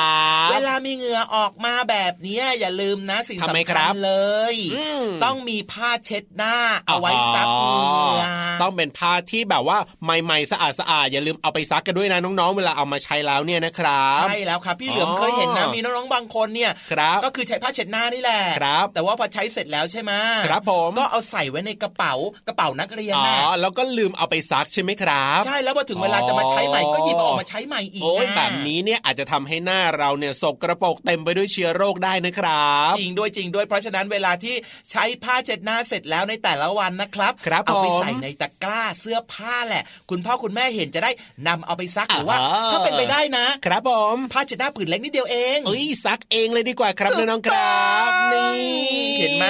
[0.47, 4.13] บ เวลามีเหงื่อออกมาแบบเนี้ยอย่าลืมนะสิ่งทำไมสำคคัรัญบเล
[4.53, 6.55] ยอืมต้องมีผ้าเช็ดหน้า
[6.87, 8.23] เอาไว้ซับเหงื่อ
[8.61, 20.11] ต้องเป็นผ้าที่แบบว่าใหม่ๆสะอาดสะอาดอย่าลืมเอาไปซักกันด้วยนะน้องๆ เวลาเอามาใช้แล้วเนี่ยนะครับใช่แล้วครับพี่เหลือมอ๋อเคยเห็นนะมีน้องๆบางคนเนี่ยครับก็คือใช้ผ้าเช็ดหน้านี่แหละครับแต่ว่าพอใช้เสร็จแล้วใช่ไหม
[20.45, 22.13] ครับผมก็เอาใส่ไว้ในกระเป๋า
[22.47, 34.55] กระเป๋านักเรียนอ๋อนะแล้วก็ลืมเอาไปซักใช่ไหมครับ ใช่แล้วพอถึงเวลาจะมาใช้ใหม่ก็หยิบออกมาใช้ใหม่อีกโอ้ยนะแบบนี้เนี่ยอาจจะทำให้หน้าเราเนี่ยสกกระปรกเต็มไปด้วยเชื้อโรคได้นะครับจริงด้วยจริงด้วยเพราะฉะนั้นเวลาที่
[34.91, 41.11] ใช้ผ้าเช็ดหน้าเสร็จแล้วในแต่ละวันนะครับครับเอาไปผมใส่ในตะกร้าเสื้อผ้าแหละ คุณพ่อคุณแม่เห็นจะได้
[41.47, 49.45] นำเอาไปซักหรือว่าอ๋อถ้าเป็นไปได้นะ ครับผมผ้าเช็ดหน้าผืนเล็กนิดเดียวเองเอ้ยซักเองเลยดีกว่าครับน้องๆครับนี่เห็นไหม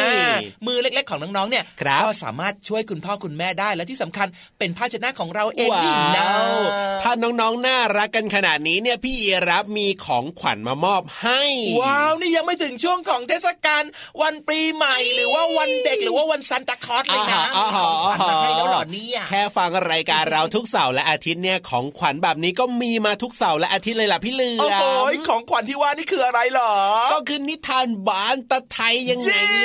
[0.68, 4.28] มือเล็ก ๆ ของน้องๆเนี่ยครับก็สามารถช่วยคุณพ่อคุณแม่ได้และที่สำคัญ
[4.60, 6.60] เป็นผ้าเช็ดหน้าของเราเองว้นี่นะาว
[7.04, 11.42] ถ้าน้องๆน่ารักกันขนาดนี้เนี่ยพี่เอรับมีของขวัญมามอบให้
[11.82, 13.84] ว้าวนี่ยังไม่ถึงช่วงของเทศกาล
[14.22, 26.74] วันปีใหม่ หรือว่าวันเด็กหรือว่าวันซันตาคลอสเลยนะอ่ามีฮะของขวัญมาอ่าฮะให้แล้วเหรอเนี่ยแค่ฟังรายการเราทุกเสาร์และอาทิตย์เนี่ยของขวัญแบบนี้ก็มีมาทุกเสาร์และอาทิตย์เลยล่ะพี่เหลือโอ้โหมของขวัญที่ว่านี่คืออะไรเหรอ
[27.14, 29.34] ก็คือนิทานบานตะไทยยังไง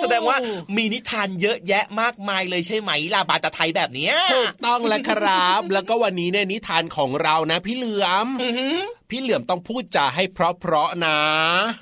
[0.00, 0.38] แสดงว่า
[0.76, 8.76] มีนิทานเยอะแยะมากมายเลยใช่ไหมล่ะบาตาไทยแบบเนี้ยถูกต้องแล้วครับ แล้วก็วันนี้เนี่ยนิทานของเรานะพี่เหลือมอือหือ
[9.10, 11.18] พี่เหลือมต้องพูดจาให้เพราะๆนะ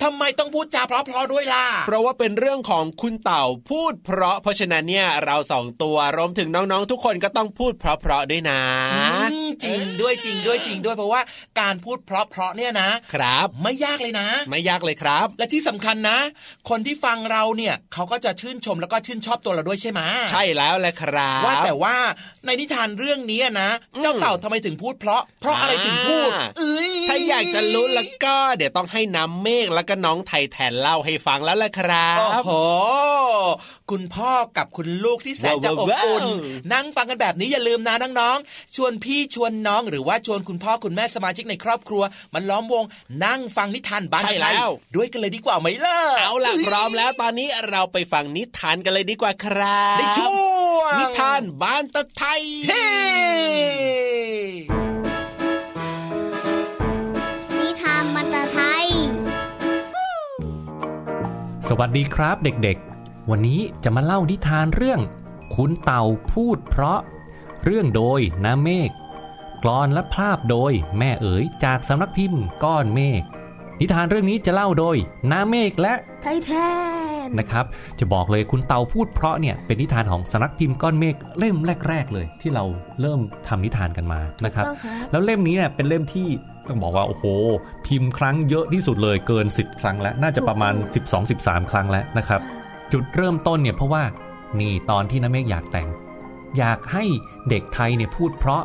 [0.03, 8.61] ทำไมต้องพูดจาเพราะๆด้วยล่ะ เพราะว่าเป็นเรื่องของคุณเต่าพูดเพราะ เพราะฉะนั้นเนี่ยเราสองตัวรวมถึงน้องๆ ทุกคนก็ต้องพูดเพราะๆด้วยนะ
[8.93, 9.03] อื
[9.43, 11.21] มจริงด้วยจริงด้วยจริงด้วยเพราะว่า
[11.59, 16.17] การพูดเพราะๆเนี่ยนะครับ ไม่ยากเลยนะ ไม่ยากเลยครับ และที่สำคัญนะ
[16.69, 20.01] คนที่ฟังเราเนี่ยเขาก็จะชื่นชมแล้วก็ชื่นชอบตัวเราด้วยใช่ไหม
[20.31, 21.95] ใช่แล้วแหละครับว่าแต่ว่า
[22.45, 23.69] ในนิทานเรื่องนี้นะ
[24.01, 32.51] เจ้าเต่าทำไมถึงพูดเพราะ เพราะอะไรถึงพูดอ่าเอ้ยถ้าอยากจะรู้แล้วก็เดี๋ยวต้องให้น้ำเมฆแล้วก็น้องไทยแทนเล่าให้ฟังแล้วแหละครับโอ้โห
[33.91, 36.27] คุณพ่อกับคุณลูกที่แสนจะอบอุ่นว้าว
[36.73, 42.03] นั่งฟังกันแบบนี้อย่าลืมนะน้องๆชวนพี่ชวนน้องหรือว่าชวนคุณพ่อคุณแม่สมาชิกในครอบครัว
[42.33, 42.85] มันล้อมวง
[43.25, 50.31] นั่งฟังนิทานบ้านใช่ไทแล้ยวด้วยกันเลยดีกว่าไหมล่ะเอาล่ะพร้อมแล้วตอนนี้เราไปฟังนิทานกันเลยดีกว่าครับในช่วง
[50.99, 52.41] นิทานบ้านตะไทย
[61.79, 65.01] วัสดีครับเด็กๆ วันนี้จะมาเล่านิทานเรื่อง
[65.55, 66.03] คุณเต่า
[66.33, 66.99] พูดเพราะ
[67.65, 68.89] เรื่องโดยน้ำเมฆ
[69.63, 73.21] กลอนและภาพโดยแม่เอ๋ยจากสำนักพิมพ์ก้อนเมฆ
[73.79, 74.97] นิทานเรื่องนี้จะเล่าโดย
[75.31, 76.51] น้ำเมฆและไทยแท
[77.25, 77.65] นนะครับ
[77.99, 81.55] จะบอกเลยคุณเต่าพูดเพราะเนี่ยเป็นนิทานของสำนักพิมพ์ก้อนเมฆเล่ม
[81.87, 82.63] แรก ๆ เลย ที่เรา
[83.01, 86.27] เริ่มทำนิทานกันมานะครับต้องครับ แล้วเล่มนี้เนี่ยเป็นเล่มที่
[86.67, 87.25] ต้องบอกว่าโอ้โห
[87.85, 90.73] พิมพ์ครั้งเยอะที่สุดเลยเกิน 10 ครั้งแล้ว น่าจะประมาณ
[91.23, 92.41] 12-13 ครั้งแล้วนะครับ
[92.91, 94.03] จุดเริ่มต้นเนี่ยเพราะว่า
[94.59, 95.87] นี่ตอนที่น้าเมฆอยากแต่ง
[96.57, 97.03] อยากให้
[97.49, 98.63] เด็กไทยเนี่ยพูดเพราะ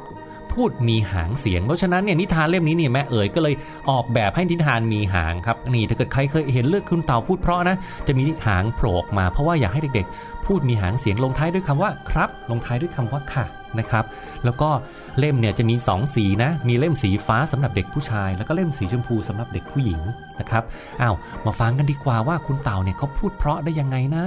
[0.52, 3.54] พูดมีหางเสียง เพราะฉะนั้นเนี่ยนิทานเล่มนี้เนี่ยแม่เอ๋ยก็เลย
[3.90, 7.76] ออกแบบให้นิทานมีหางครับนี่ถ้าเกิดใครเคยเห็นเลือกคุณเต่าพูดเพราะนะ
[8.06, 13.44] จะมีหางโผล่ออกมาเพราะว่าอยากให้เด็กๆ พูดมีหางเสียงลงท้ายด้วยคำว่าครับ ลงท้ายด้วยคำว่าค่ะ
[13.78, 14.04] นะครับ
[14.44, 14.70] แล้วก็
[15.18, 20.00] เล่มเนี่ยจะมี 2 สีนะ มีเล่มสีฟ้าสำหรับเด็กผู้ชาย แล้วก็เล่มสีชมพูสำหรับเด็กผู้หญิง
[20.40, 20.62] นะครับ
[21.02, 21.16] อ้าว
[21.46, 24.26] มาฟังกันดีกว่าว่าคุณเต่าเนี่ยเขาพูดเพราะได้ยังไงนะ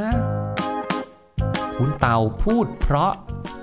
[1.77, 3.11] คุณเต่าพูดเพราะ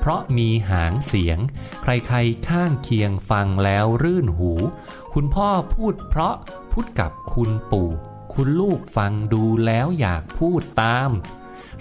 [0.01, 1.39] เพราะมีหางเสียง
[1.83, 4.53] ใครๆข้างเคียงฟังแล้วรื่นหู
[5.15, 6.35] คุณพ่อพูดเพราะ
[6.73, 7.91] พูดกับคุณปู่
[8.35, 11.11] คุณลูกฟังดูแล้วอยากพูดตาม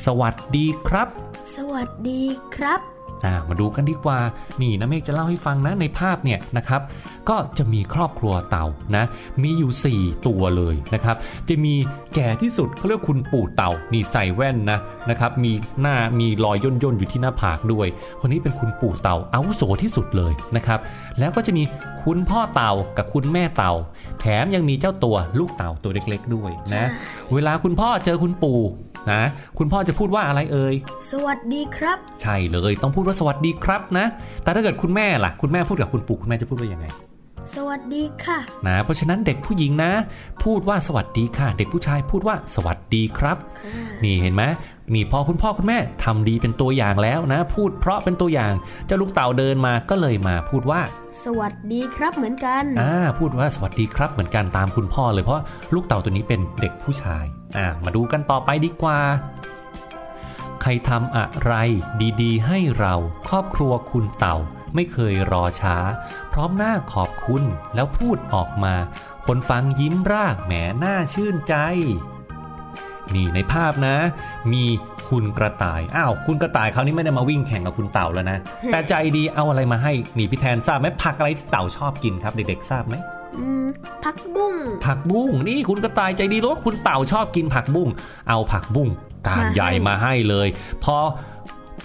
[0.05, 1.07] สวัสดีครับ
[1.55, 2.23] สวัสดี
[2.55, 4.19] ครับ อ่ามาดูกันดีกว่า
[4.61, 6.81] นี่นะเมฆจะเล่าให้ฟังนะในภาพเนี่ยนะครับ
[7.29, 8.65] ก็จะมีครอบครัวเต่า
[8.95, 9.05] นะ
[9.43, 11.15] มีอยู่ 4 ตัวเลยนะครับ
[11.49, 11.73] จะมี
[12.15, 15.51] แก่ที่สุดเขาเรียกคุณปู่เต่านี่ใส่แว่นนะนะครับ มี
[15.81, 17.87] หน้ามีรอยย่นย่นๆอยู่ที่หน้าผากด้วย
[18.21, 20.79] คนนี้เป็นคุณปู่เต่าอาวุโสที่สุดเลยนะครับ
[21.19, 21.63] แล้วก็จะมี
[22.03, 23.73] คุณพ่อเต่ากับคุณแม่เต่า
[24.19, 26.89] แถมยังมีเจ้าตัวลูกเต่าตัวเล็ก ๆ ด้วยนะ
[27.33, 28.59] เวลาคุณพ่อเจอคุณปู่
[29.11, 29.21] นะ
[29.57, 30.75] คุณพ่อจะพูดว่าอะไรเอ่ย
[31.11, 34.05] สวัสดีครับ ใช่เลยต้องพูดว่าสวัสดีครับนะ
[34.43, 36.87] แต่ถ้าเกิดคุณแม่ล่ะ คุณแม่พูดกับคุณปู่คุณแม่จะพูดว่ายังไง
[37.55, 39.91] สวัสดีค่ะ นะ เพราะฉะนั้นเด็กผู้หญิงนะ
[40.43, 43.37] พูดว่าสวัสดีค่ะ เด็กผู้ชายพูดว่าสวัสดีครับ
[44.03, 44.43] นี่เห็นไหม
[44.93, 48.53] นี่พอคุณพ่อคุณแม่ทำดีเป็นตัวอย่างแล้วนะ พูดเพราะเป็นตัวอย่าง
[48.85, 50.81] เจ้าลูกเต่าเดินมาก็เลยมาพูดว่า
[51.23, 55.41] สวัสดีครับเหมือนกันอ่าพูดว่าสวัสดีครับเหมือนกันตามคุณพ่อเลยเพราะ
[55.73, 57.25] ลูกเต่าตัวนี้เป็นเด็กผู้ชาย
[57.57, 58.99] อ่ามาดูกันต่อไปดีกว่า
[60.61, 61.53] ใครทำอะไร
[62.21, 62.95] ดีๆ ให้เรา
[63.27, 64.37] ครอบครัวคุณเต่า
[64.75, 65.77] ไม่เคยรอช้า
[66.33, 67.43] พร้อมหน้าขอบคุณ
[67.75, 68.75] แล้วพูดออกมา
[69.25, 71.55] คนฟังยิ้มร่าแหมหน้าชื่นใจ
[73.13, 73.95] นี่ในภาพนะ
[74.53, 74.63] มี
[75.09, 78.37] คุณกระต่าย อ้าว คุณกระต่ายคราวนี้ไม่ได้มาวิ่งแข่งกับคุณเต่าแล้วนะ
[78.71, 82.95] แต่ใจดีเอาอะไรมาให้ นี่พี่แทนทราบไหมผักอะไรที่เต่าชอบกินครับ เด็กๆทราบไหม
[84.03, 87.89] ผักบุ้ง ผักบุ้งนี่คุณกระต่ายใจดีรู้ว่าคุณเต่าชอบกินผักบุ้ง
[88.29, 88.89] เอาผักบุ้ง
[89.27, 90.47] กานใหญ่มาให้เลย
[90.83, 90.97] พอ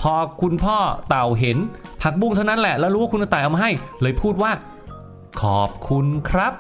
[0.01, 0.79] พอคุณพ่อ
[1.09, 1.59] เต่าเห็น
[2.03, 3.71] ผักบุ้งเท่านั้นแหละ แล้วรู้ว่าคุณกระต่ายเอามาให้
[4.03, 4.53] เลยพูดว่า
[5.43, 6.53] ขอบคุณครับ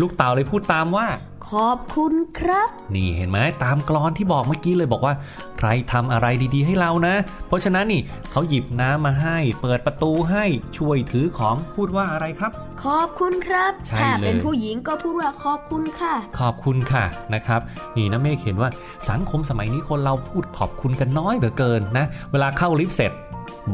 [0.00, 1.06] ลูกเต่าเลยพูดตามว่า
[1.50, 5.14] ขอบคุณครับ นี่เห็นไหมตามกรอนที่บอกเมื่อกี้เลยบอกว่า
[5.58, 7.14] ใครทำอะไรดีๆ ให้เรานะ
[7.46, 10.44] เพราะฉะนั้นนี่เขาหยิบน้ำมาให้ เปิดประตูให้
[10.78, 12.52] ช่วยถือของพูดว่าอะไรครับ
[12.84, 17.60] ขอบคุณครับใช่ถ้าเลยเป็นผู้หญิงก็พูดว่าขอบคุณค่ะ ขอบคุณค่ะนะครับ
[17.96, 18.70] นี่นะเมฆเห็นว่า
[19.10, 23.12] สังคมสมัยนี้คนเราพูดขอบคุณกันน้อยเหลือเกินนะ เวลาเข้าลิฟต์เสร็จ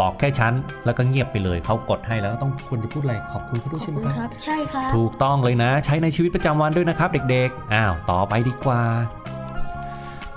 [0.00, 0.54] บอกแค่ชั้น
[0.84, 8.82] แล้วก็เงียบไปเลยเขากดให้แล้วต้องควรจะพูดอะไรขอบคุณเขาด้วยใช่ไหมครับครับใช่ครับถูกต้องเลยนะ ใช้ในชีวิตประจำวันด้วยนะครับ เด็กๆ อ้าวต่อไปดีกว่า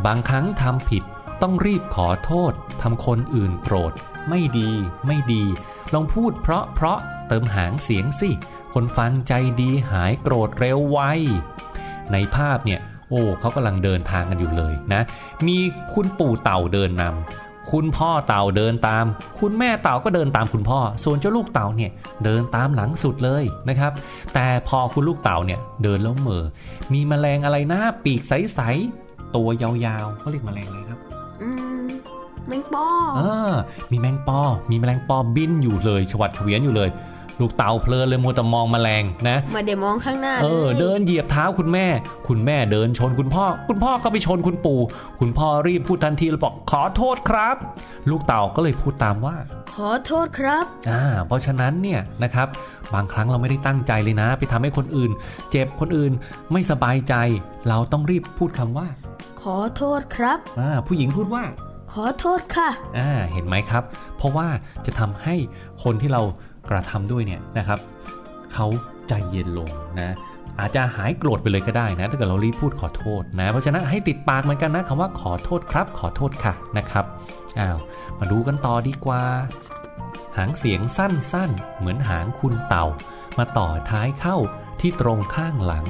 [0.06, 1.04] บางครั้งทำผิด
[1.42, 3.94] ต้องรีบขอโทษทำคนอื่นโกรธ
[4.30, 4.72] ไม่ดี
[5.08, 5.44] ไม่ดี
[5.94, 8.30] ลองพูดเพราะเพราะเติมหางเสียงสิ
[8.74, 11.00] คนฟังใจดีหายโกรธเร็วไว
[12.12, 12.80] ในภาพเนี่ย
[13.10, 15.02] โอ้เขากำลังเดินทางกันอยู่เลยนะ
[15.48, 15.58] มี
[15.94, 19.05] คุณปู่เต่าเดินนำ คุณพ่อเต่าเดินตาม
[19.39, 21.91] คุณแม่เต่าก็เดินตามคุณพ่อ ส่วนเจ้าลูกเต่าเนี่ย
[22.24, 23.91] เดินตามหลังสุดเลยนะครับ
[24.34, 26.43] แต่พอคุณลูกเต่าเนี่ยเดินแล้วเหม่อ
[26.93, 30.99] มีแมลงอะไรนะปีกใสๆตัวยาวๆเขาเรียกแมลงอะไรครับ
[31.41, 31.49] อื
[31.84, 31.88] ม
[32.47, 32.86] แมงปอ
[33.18, 33.53] เออ
[33.91, 34.39] มีแมงปอ
[34.70, 36.89] มีแมลงปอบินอยู่เลย ชวัดเฉวียนอยู่เลย
[37.40, 41.88] ลูกเต่าเพลินเลยมัวแต่มองแมลงนะไมาเดี๋ยวมองข้างหน้าเออลยเดินเหยียบเท้าคุณแม่
[42.28, 44.80] คุณแม่เดินชนคุณพ่อ คุณพ่อก็ไปชนคุณปู่
[45.20, 47.56] คุณพ่อรีบพูดทันทีแล้วบอกขอโทษครับ
[48.10, 49.36] ลูกเต่าก็เลยพูดตามว่า
[49.74, 52.48] ขอโทษครับอ่าเพราะฉะนั้นเนี่ยนะครับ
[52.94, 55.12] บางครั้งเราไม่ได้ตั้งใจเลยนะ ไปทำให้คนอื่น
[55.52, 56.12] เจ็บคนอื่น
[56.52, 57.14] ไม่สบายใจ
[57.70, 58.88] เราต้องรีบพูดคำว่า
[59.42, 61.44] ขอโทษครับอ่าผู้หญิงพูดว่า
[61.94, 63.84] ขอโทษค่ะอ่าเห็นไหมครับ
[64.18, 64.48] เพราะว่า
[64.86, 65.36] จะทำให้
[65.84, 66.22] คนที่เรา
[66.70, 67.80] กระทำด้วยเนี่ยนะครับ
[68.53, 68.68] เขา
[69.07, 70.16] ใจเย็นลงนะ
[70.59, 77.05] อาจจะหายโกรธไปเลยก็ได้นะถ้าเกิดเรารีบพูดขอโทษนะ เพราะฉะนั้นให้ติดปากเหมือนกันนะคำว่าขอโทษครับ ขอโทษค่ะนะครับ
[77.59, 77.78] อ้าว
[78.20, 79.24] มาดูกันต่อดีกว่า
[80.38, 82.86] หางเสียงสั้นๆ เหมือนหางคุณเต่า
[83.38, 84.38] มาต่อท้ายเข้า
[84.80, 85.86] ที่ตรงข้างหลัง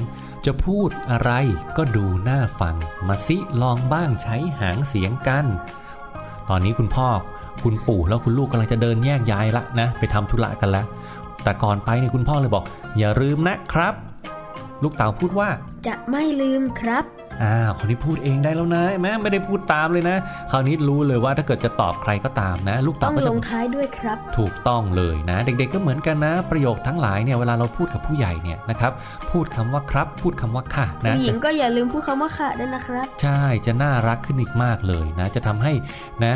[0.46, 1.32] จะพูดอะไร
[1.78, 2.76] ก็ดูหน่าฟัง
[3.08, 5.46] มาสิลองบ้างใช้หางเสียงกัน
[6.50, 7.10] ตอนนี้คุณพ่อ
[7.64, 10.86] คุณปู่แล้วคุณลูกกำลังจะเดินแยกย้ายละนะไปทำธุระกันแล้ว
[11.44, 12.64] แต่ก่อนไปเนี่ยคุณพ่อเลยบอก
[12.98, 13.94] อย่าลืมนะครับ
[14.84, 15.50] ลูกเต่าพูดว่า
[15.88, 17.04] จะไม่ลืมครับ
[17.44, 20.18] อ้าวคนนี้พูดเองได้แล้วนะแม้ไม่ได้พูดตามเลยนะ
[20.52, 28.92] คราวนี้รู้เลยว่าถ้าเกิดจะตอบใครก็ตามนะ ลูกต้เต่าองก็ลจะงท้ายด้วยครับ ถูกต้องเลยนะ เด็กๆก็เหมือนกันนะ ประโยคทั้งหลายเนี่ยเวลาเราพูดกับผู้ใหญ่เนี่ยนะครับ
[29.32, 35.74] พูดคำว่าครับ พูดคำว่าค่ะนะผู้หญิงจะก็อย่าลืมพูดคำว่าค่ะด้วยนะครับ ใช่จะน่ารักขึ้นอีกมากเลยนะ จะทำให้
[36.26, 36.34] นะ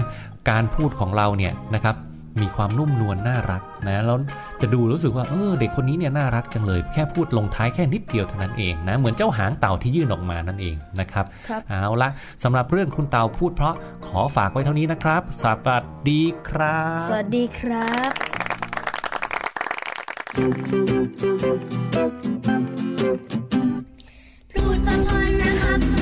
[0.50, 1.95] การพูดของเราเนี่ยนะครับ
[2.41, 4.18] มีความนุ่มนวลน่ารักนะแล้ว
[4.62, 12.10] จะดูรู้สึกว่าเออเด็กคนนี้เนี่ยน่ารักจังเลย แค่พูดลงท้ายแค่นิดเดียวเท่านั้นเองนะเหมือนเจ้าหางเต่าที่ยื่นออกมานั่นเองนะครับครับเอาละ
[12.43, 13.76] สำหรับเรื่องคุณเต่าพูดเพราะ
[14.08, 18.12] ขอฝากไว้เท่านี้นะครับ สวัสดีครับ สวัสดีครับ
[24.54, 24.88] พูดพ
[25.18, 25.97] อๆนะครับ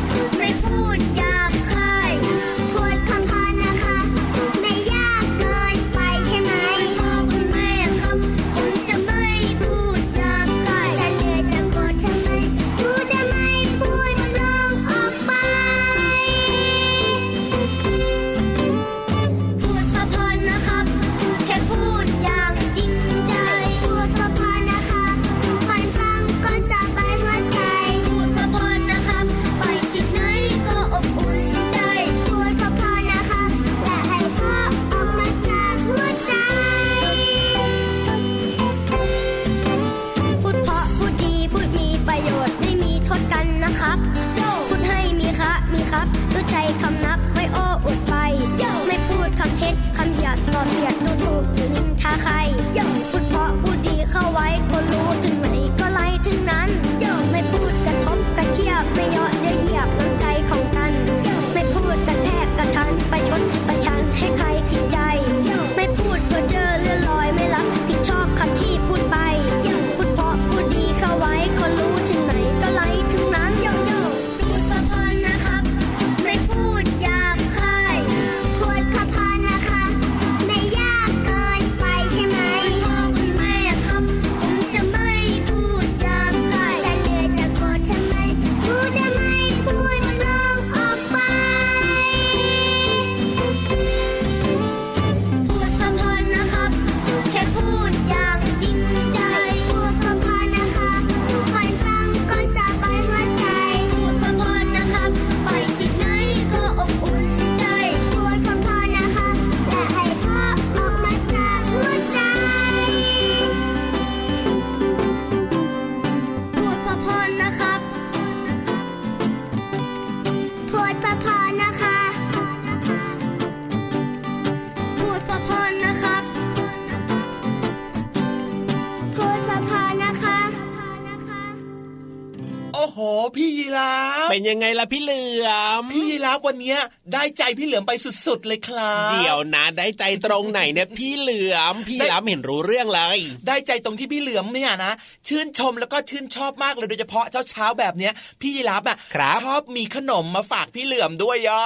[134.91, 135.47] พี่เหลือ
[135.81, 136.79] ม พี่ยีราฟวันเนี้ย
[137.13, 137.91] ได้ใจพี่เหลือมไป
[138.25, 144.93] สุดๆเลยครับเดี๋ยวนะ ได้ใจตรงไหนเนี่ยพี่เหลือมพี่รับเห็นรู้เรื่องเลย ได้ใจตรงที่พี่เหลือมเนี่ยนะ
[145.27, 151.63] ชื่นชมแล้วก็ชื่นชอบมากเลยโดยเฉพาะเช้าเช้าๆแบบเนี้ย พี่ยีราฟอะครับชอบมีขนมมาฝากพี่เหลือมด้วยย่อ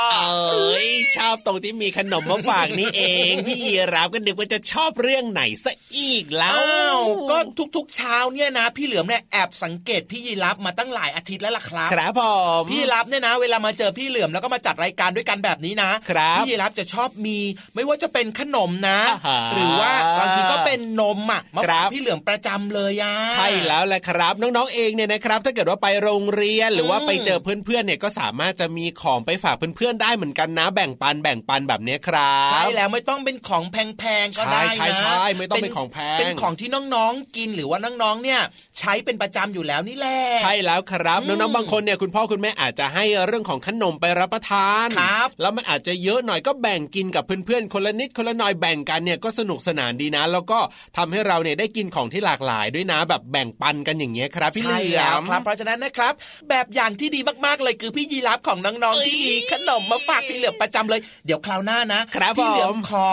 [0.52, 7.38] เอ้ยชอบตรงที่มีขนมมาฝากนี่เอง พี่ยีรับก็นึกว่าจะชอบเรื่องไหนซะอีกแล้วอ้าวก็
[7.76, 12.22] ทุกๆเช้าเนี่ยนะ พี่เหลือมเนี่ยแอบสังเกตพี่ยีราฟมาตั้งหลายอาทิตย์แล้วล่ะครับครับผ
[12.60, 17.38] มพี่ยีรับเนี่ยนะ เวลามาเจอพี่เหลือมแล้วก็มาจัดรายการด้วยกันแบบนี้นะครับพี่ยีรับจะชอบมี
[17.76, 38.40] ไม่ว่าจะเป็นขนมนะอ่าฮะหรือว่าบางทีก็เป็นนมอะมาครัฝากบพี่เหลือมประจำเลยอะใช่แล้วแหละครับ น้องๆเองเนี่ยนะครับ ถ้าเกิดว่าไปโรงเรียนหรือว่าอืมไปเจอเพื่อนๆเนี่ยก็สามารถจะมีของไปฝากเพื่อนๆได้เหมือนกันนะ แบ่งปันแบ่งปันแบบเนี้ยครับใช่แล้วไม่ต้องเป็นของแพงๆก็ได้นะใช่ใช่ไม่ต้องเป็นของแพงเป็นของที่น้องๆกินหรือว่าน้องๆเนี่ย
[38.80, 50.60] ใช้เป็นประจำอยู่แล้วนี่แหละใช่แล้วครับอืมน้องๆบางคนเนี่ยคุณพ่อคุณแม่อาจจะให้เรื่องของขนมไปรับประทานครับแล้วมันอาจจะเยอะหน่อยก็แบ่งกินกับเพื่อนๆคนละนิดคนละหน่อยแบ่งกันเนี่ยก็สนุกสนานดีนะ แล้วก็
[50.98, 56.14] ทำให้เราเนี่ยได้กินของที่หลากหลายด้วยนะ แบบแบ่งปันกันอย่างเงี้ยครับพี่เหใช่ลือแล้วมครับเพราะฉะนั้นนะครับ
[56.50, 63.10] แบบอย่างที่ดีมากๆเลยคือพี่ยีรับของน้องๆที่มีขนมมาฝากพี่เหลือมประจำเลย เดี๋ยวคราวหน้านะครับพี่เหลือผมมขอ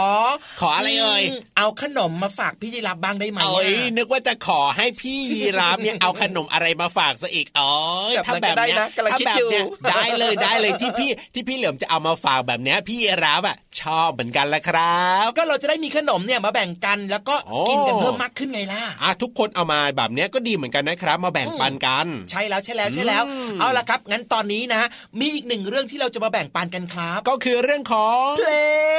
[0.60, 7.70] ขออะไรเอ่ยมเอาขนมมาฝากพี่ยีรับบ้างได้ไหมเอ้ยอะนึกว่าจะขอให้พี่ยีราฟเนี่ยเอาขนมอะไรมาฝากซะอีกอ๋อ
[8.14, 24.88] แบบถ้านั้นแบบก็ได้เนี้ยนะกำลังถ้าคิดแบบอยู่เนี้ยได้เลยได้เลยที่พี่ที่พี่เหลือมจะเอามาฝากแบบเนี้ยพี่ยีราฟอะชอบเหมือนกันแหละครับ ก็เราจะได้มีขนมเนี่ยมาแบ่งกันแล้วก็โอ้กินกันเพิ่มมากขึ้นไงล่ะอะทุกคนเอามาแบบเนี้ยก็ดีเหมือนกันนะครับ มาแบ่งปันกัน ใช่แล้วใช่แล้วใช่แล้วอืมเอาละครับ งั้นตอนนี้นะ
[25.20, 28.50] มีอีกหนึ่งเรื่องที่เราจะมาแบ่งปันกันครับ ก็คือเรื่องของเพล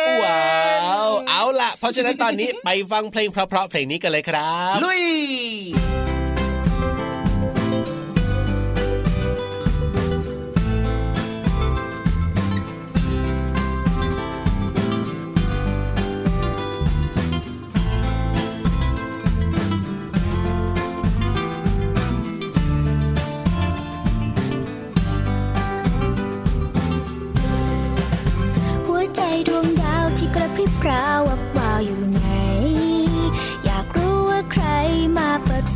[0.06, 0.46] งว้า
[1.08, 6.07] วเอาล่ะเพราะฉะนั้นตอนนี้ไปฟังเพลงเพราะๆเพลงนี้กันเลยครับ ลุย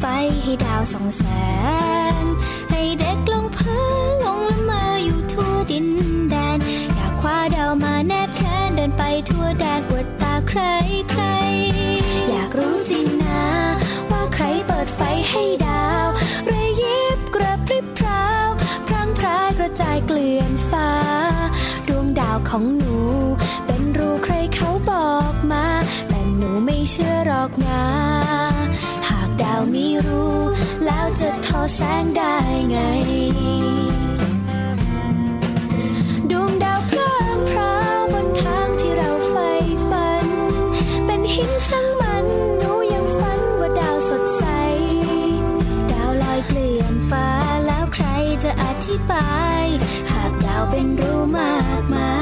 [0.06, 1.24] ไฟให้ดาวส่องแส
[2.14, 2.16] ง
[2.72, 5.88] ให้เด็กลงพื้นลงละเมออยู่ทั่วดิน
[6.30, 6.58] แดน
[6.96, 10.62] อยากคว้าดาวมาแนบแขนเดินไปทั่วแดนอวดตาใคร
[11.12, 11.24] ใคร
[12.30, 13.46] อยากรู้จริงนะ
[14.12, 16.08] ว่าใครเปิดไฟให้ดาว
[16.50, 18.48] รยิบกระพริบพราว
[18.88, 20.92] พรางพรายกระจายเกลื่อนฟ้า
[21.88, 22.98] ดวงดาวของหนู
[23.66, 25.66] เป็นรูใครเขาบอกมา
[26.10, 27.82] แต่หนูไม่เชื่อหรอกนะ
[29.62, 30.40] หากดาวมีรู้
[30.86, 32.36] แล้วจะทอแสงได้
[32.70, 32.78] ไง
[36.32, 39.50] ดวงดาวพร่างพร้าวบนทางที่เราใฝ่
[39.90, 40.28] ฝัน
[41.06, 42.26] เป็นหินช่างมัน
[42.58, 44.44] หนูยังฝันว่าดาวสดใส
[45.92, 47.28] ดาวลอยเกลื่อนฟ้า
[47.66, 48.06] แล้วใคร
[48.44, 49.66] จะอธิบาย
[50.12, 52.14] หากดาวเป็นรู้มากมา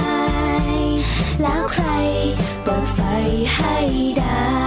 [0.74, 0.78] ย
[1.42, 1.88] แล้วใคร
[2.64, 3.00] เปิดไฟ
[3.56, 3.76] ให้
[4.22, 4.59] ดาว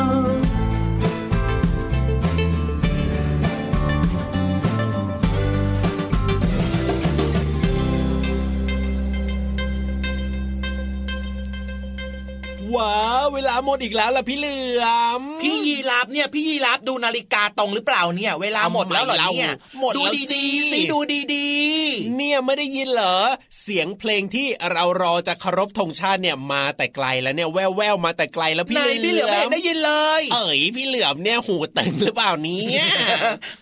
[12.77, 14.85] ว้าวเวลาหมดอีกแล้วล่ะพี่เหลือ
[15.21, 20.99] ม พี่ยีรับเนี่ยพี่ยีรับดูนาฬิกาตรงหรือเปล่าเนี่ย เวลาหมดแล้วเหรอเนี่ยหมดดูแล้วดีๆสิดู
[21.35, 23.17] ดีๆเนี่ยไม่ได้ยินเหรอ
[23.63, 32.87] เสียงเพลงที่เรารอจะเคารพธงชาติเนี่ยมาแต่ไกลแล้วเนี่ยแววแววๆมาแต่ไกลแล้วพี่ไหนพี่เหลือมไม่เห็นได้ยินเลย เอ๋ยพี่เหลือมเนี่ยหูตึงหรือเปล่าเนี่ย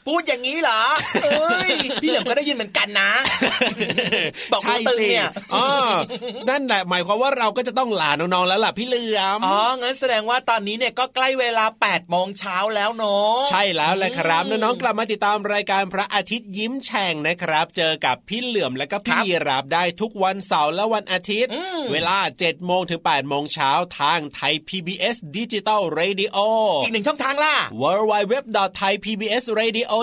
[0.07, 0.83] พูดอย่างนี้เหรอ
[1.25, 1.71] เอ้ย
[2.03, 3.11] พี่เหลือมก็ได้ยินเหมือนกันนะ
[4.53, 5.67] บอกใช่หูตึงสิเนี่ยอ๋อ
[6.49, 21.51] นั่นแหละหมายความว่าเราก็จะต้องลาน้องๆแล้วล่ะพี่เหลือมอ๋องั้นแสดงว่าตอนนี้เนี่ยก็ใกล้เวลา8ปดโมงเช้าแล้วเนาะใช่แล้วแหละครับน้องๆกลับมาติดตามรายการพระอาทิตย์ยิ้มแฉ่งนะครับ เจอกับพี่เหลือมและก็พี่ยีรับได้ทุกวันเสาร์และวันอาทิตย์
[21.93, 26.37] เวลา7โมงถึง8โมงเช้าทางไทย PBS Digital Radio
[26.83, 28.35] อีกหนึ่งช่องทางล่ะ w w w
[28.79, 29.95] t h a i p b s r a d i o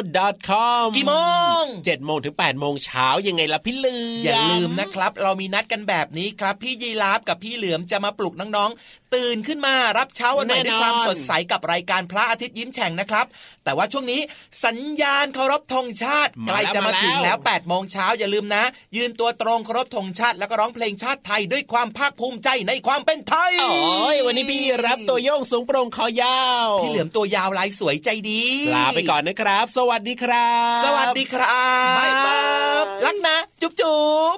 [0.47, 1.15] c o m กี่โม
[1.61, 13.25] ง7โมงถึง8โมงเช้ายังไงล่ะพี่เหลือมอย่าลืมนะครับ เรามีนัดกันแบบนี้ครับ พี่ยีราฟกับพี่เหลือมจะมาปลุกน้องๆตื่นขึ้นมารับเช้าวันใหม่แน่นอนด้วยความสดใสกับรายการพระอาทิตย์ยิ้มแฉ่งนะครับ
[13.63, 14.21] แต่ว่าช่วงนี้
[14.65, 18.63] สัญญาณเคารพธงชาติใกล้จะมาถึงแล้ว8โมงเช้าอย่าลืมนะ
[18.97, 28.43] ยืนตัวตรงเคารพธงชาติ แล้วก็ร้องเพลงชาติไทยด้วยความภาคภูมิใจในความเป็นไทยโอ้ยวันนี้พี่รับตัวโยงสูงโปร่งคอยาวพี่เหลือมตัวยาวลายสวยใจดี
[28.75, 33.99] ลาไปก่อนนะครับ สวัสดีครับ สวัสดีครับบายบายรักนะ จุ๊บจุ๊
[34.35, 34.37] บ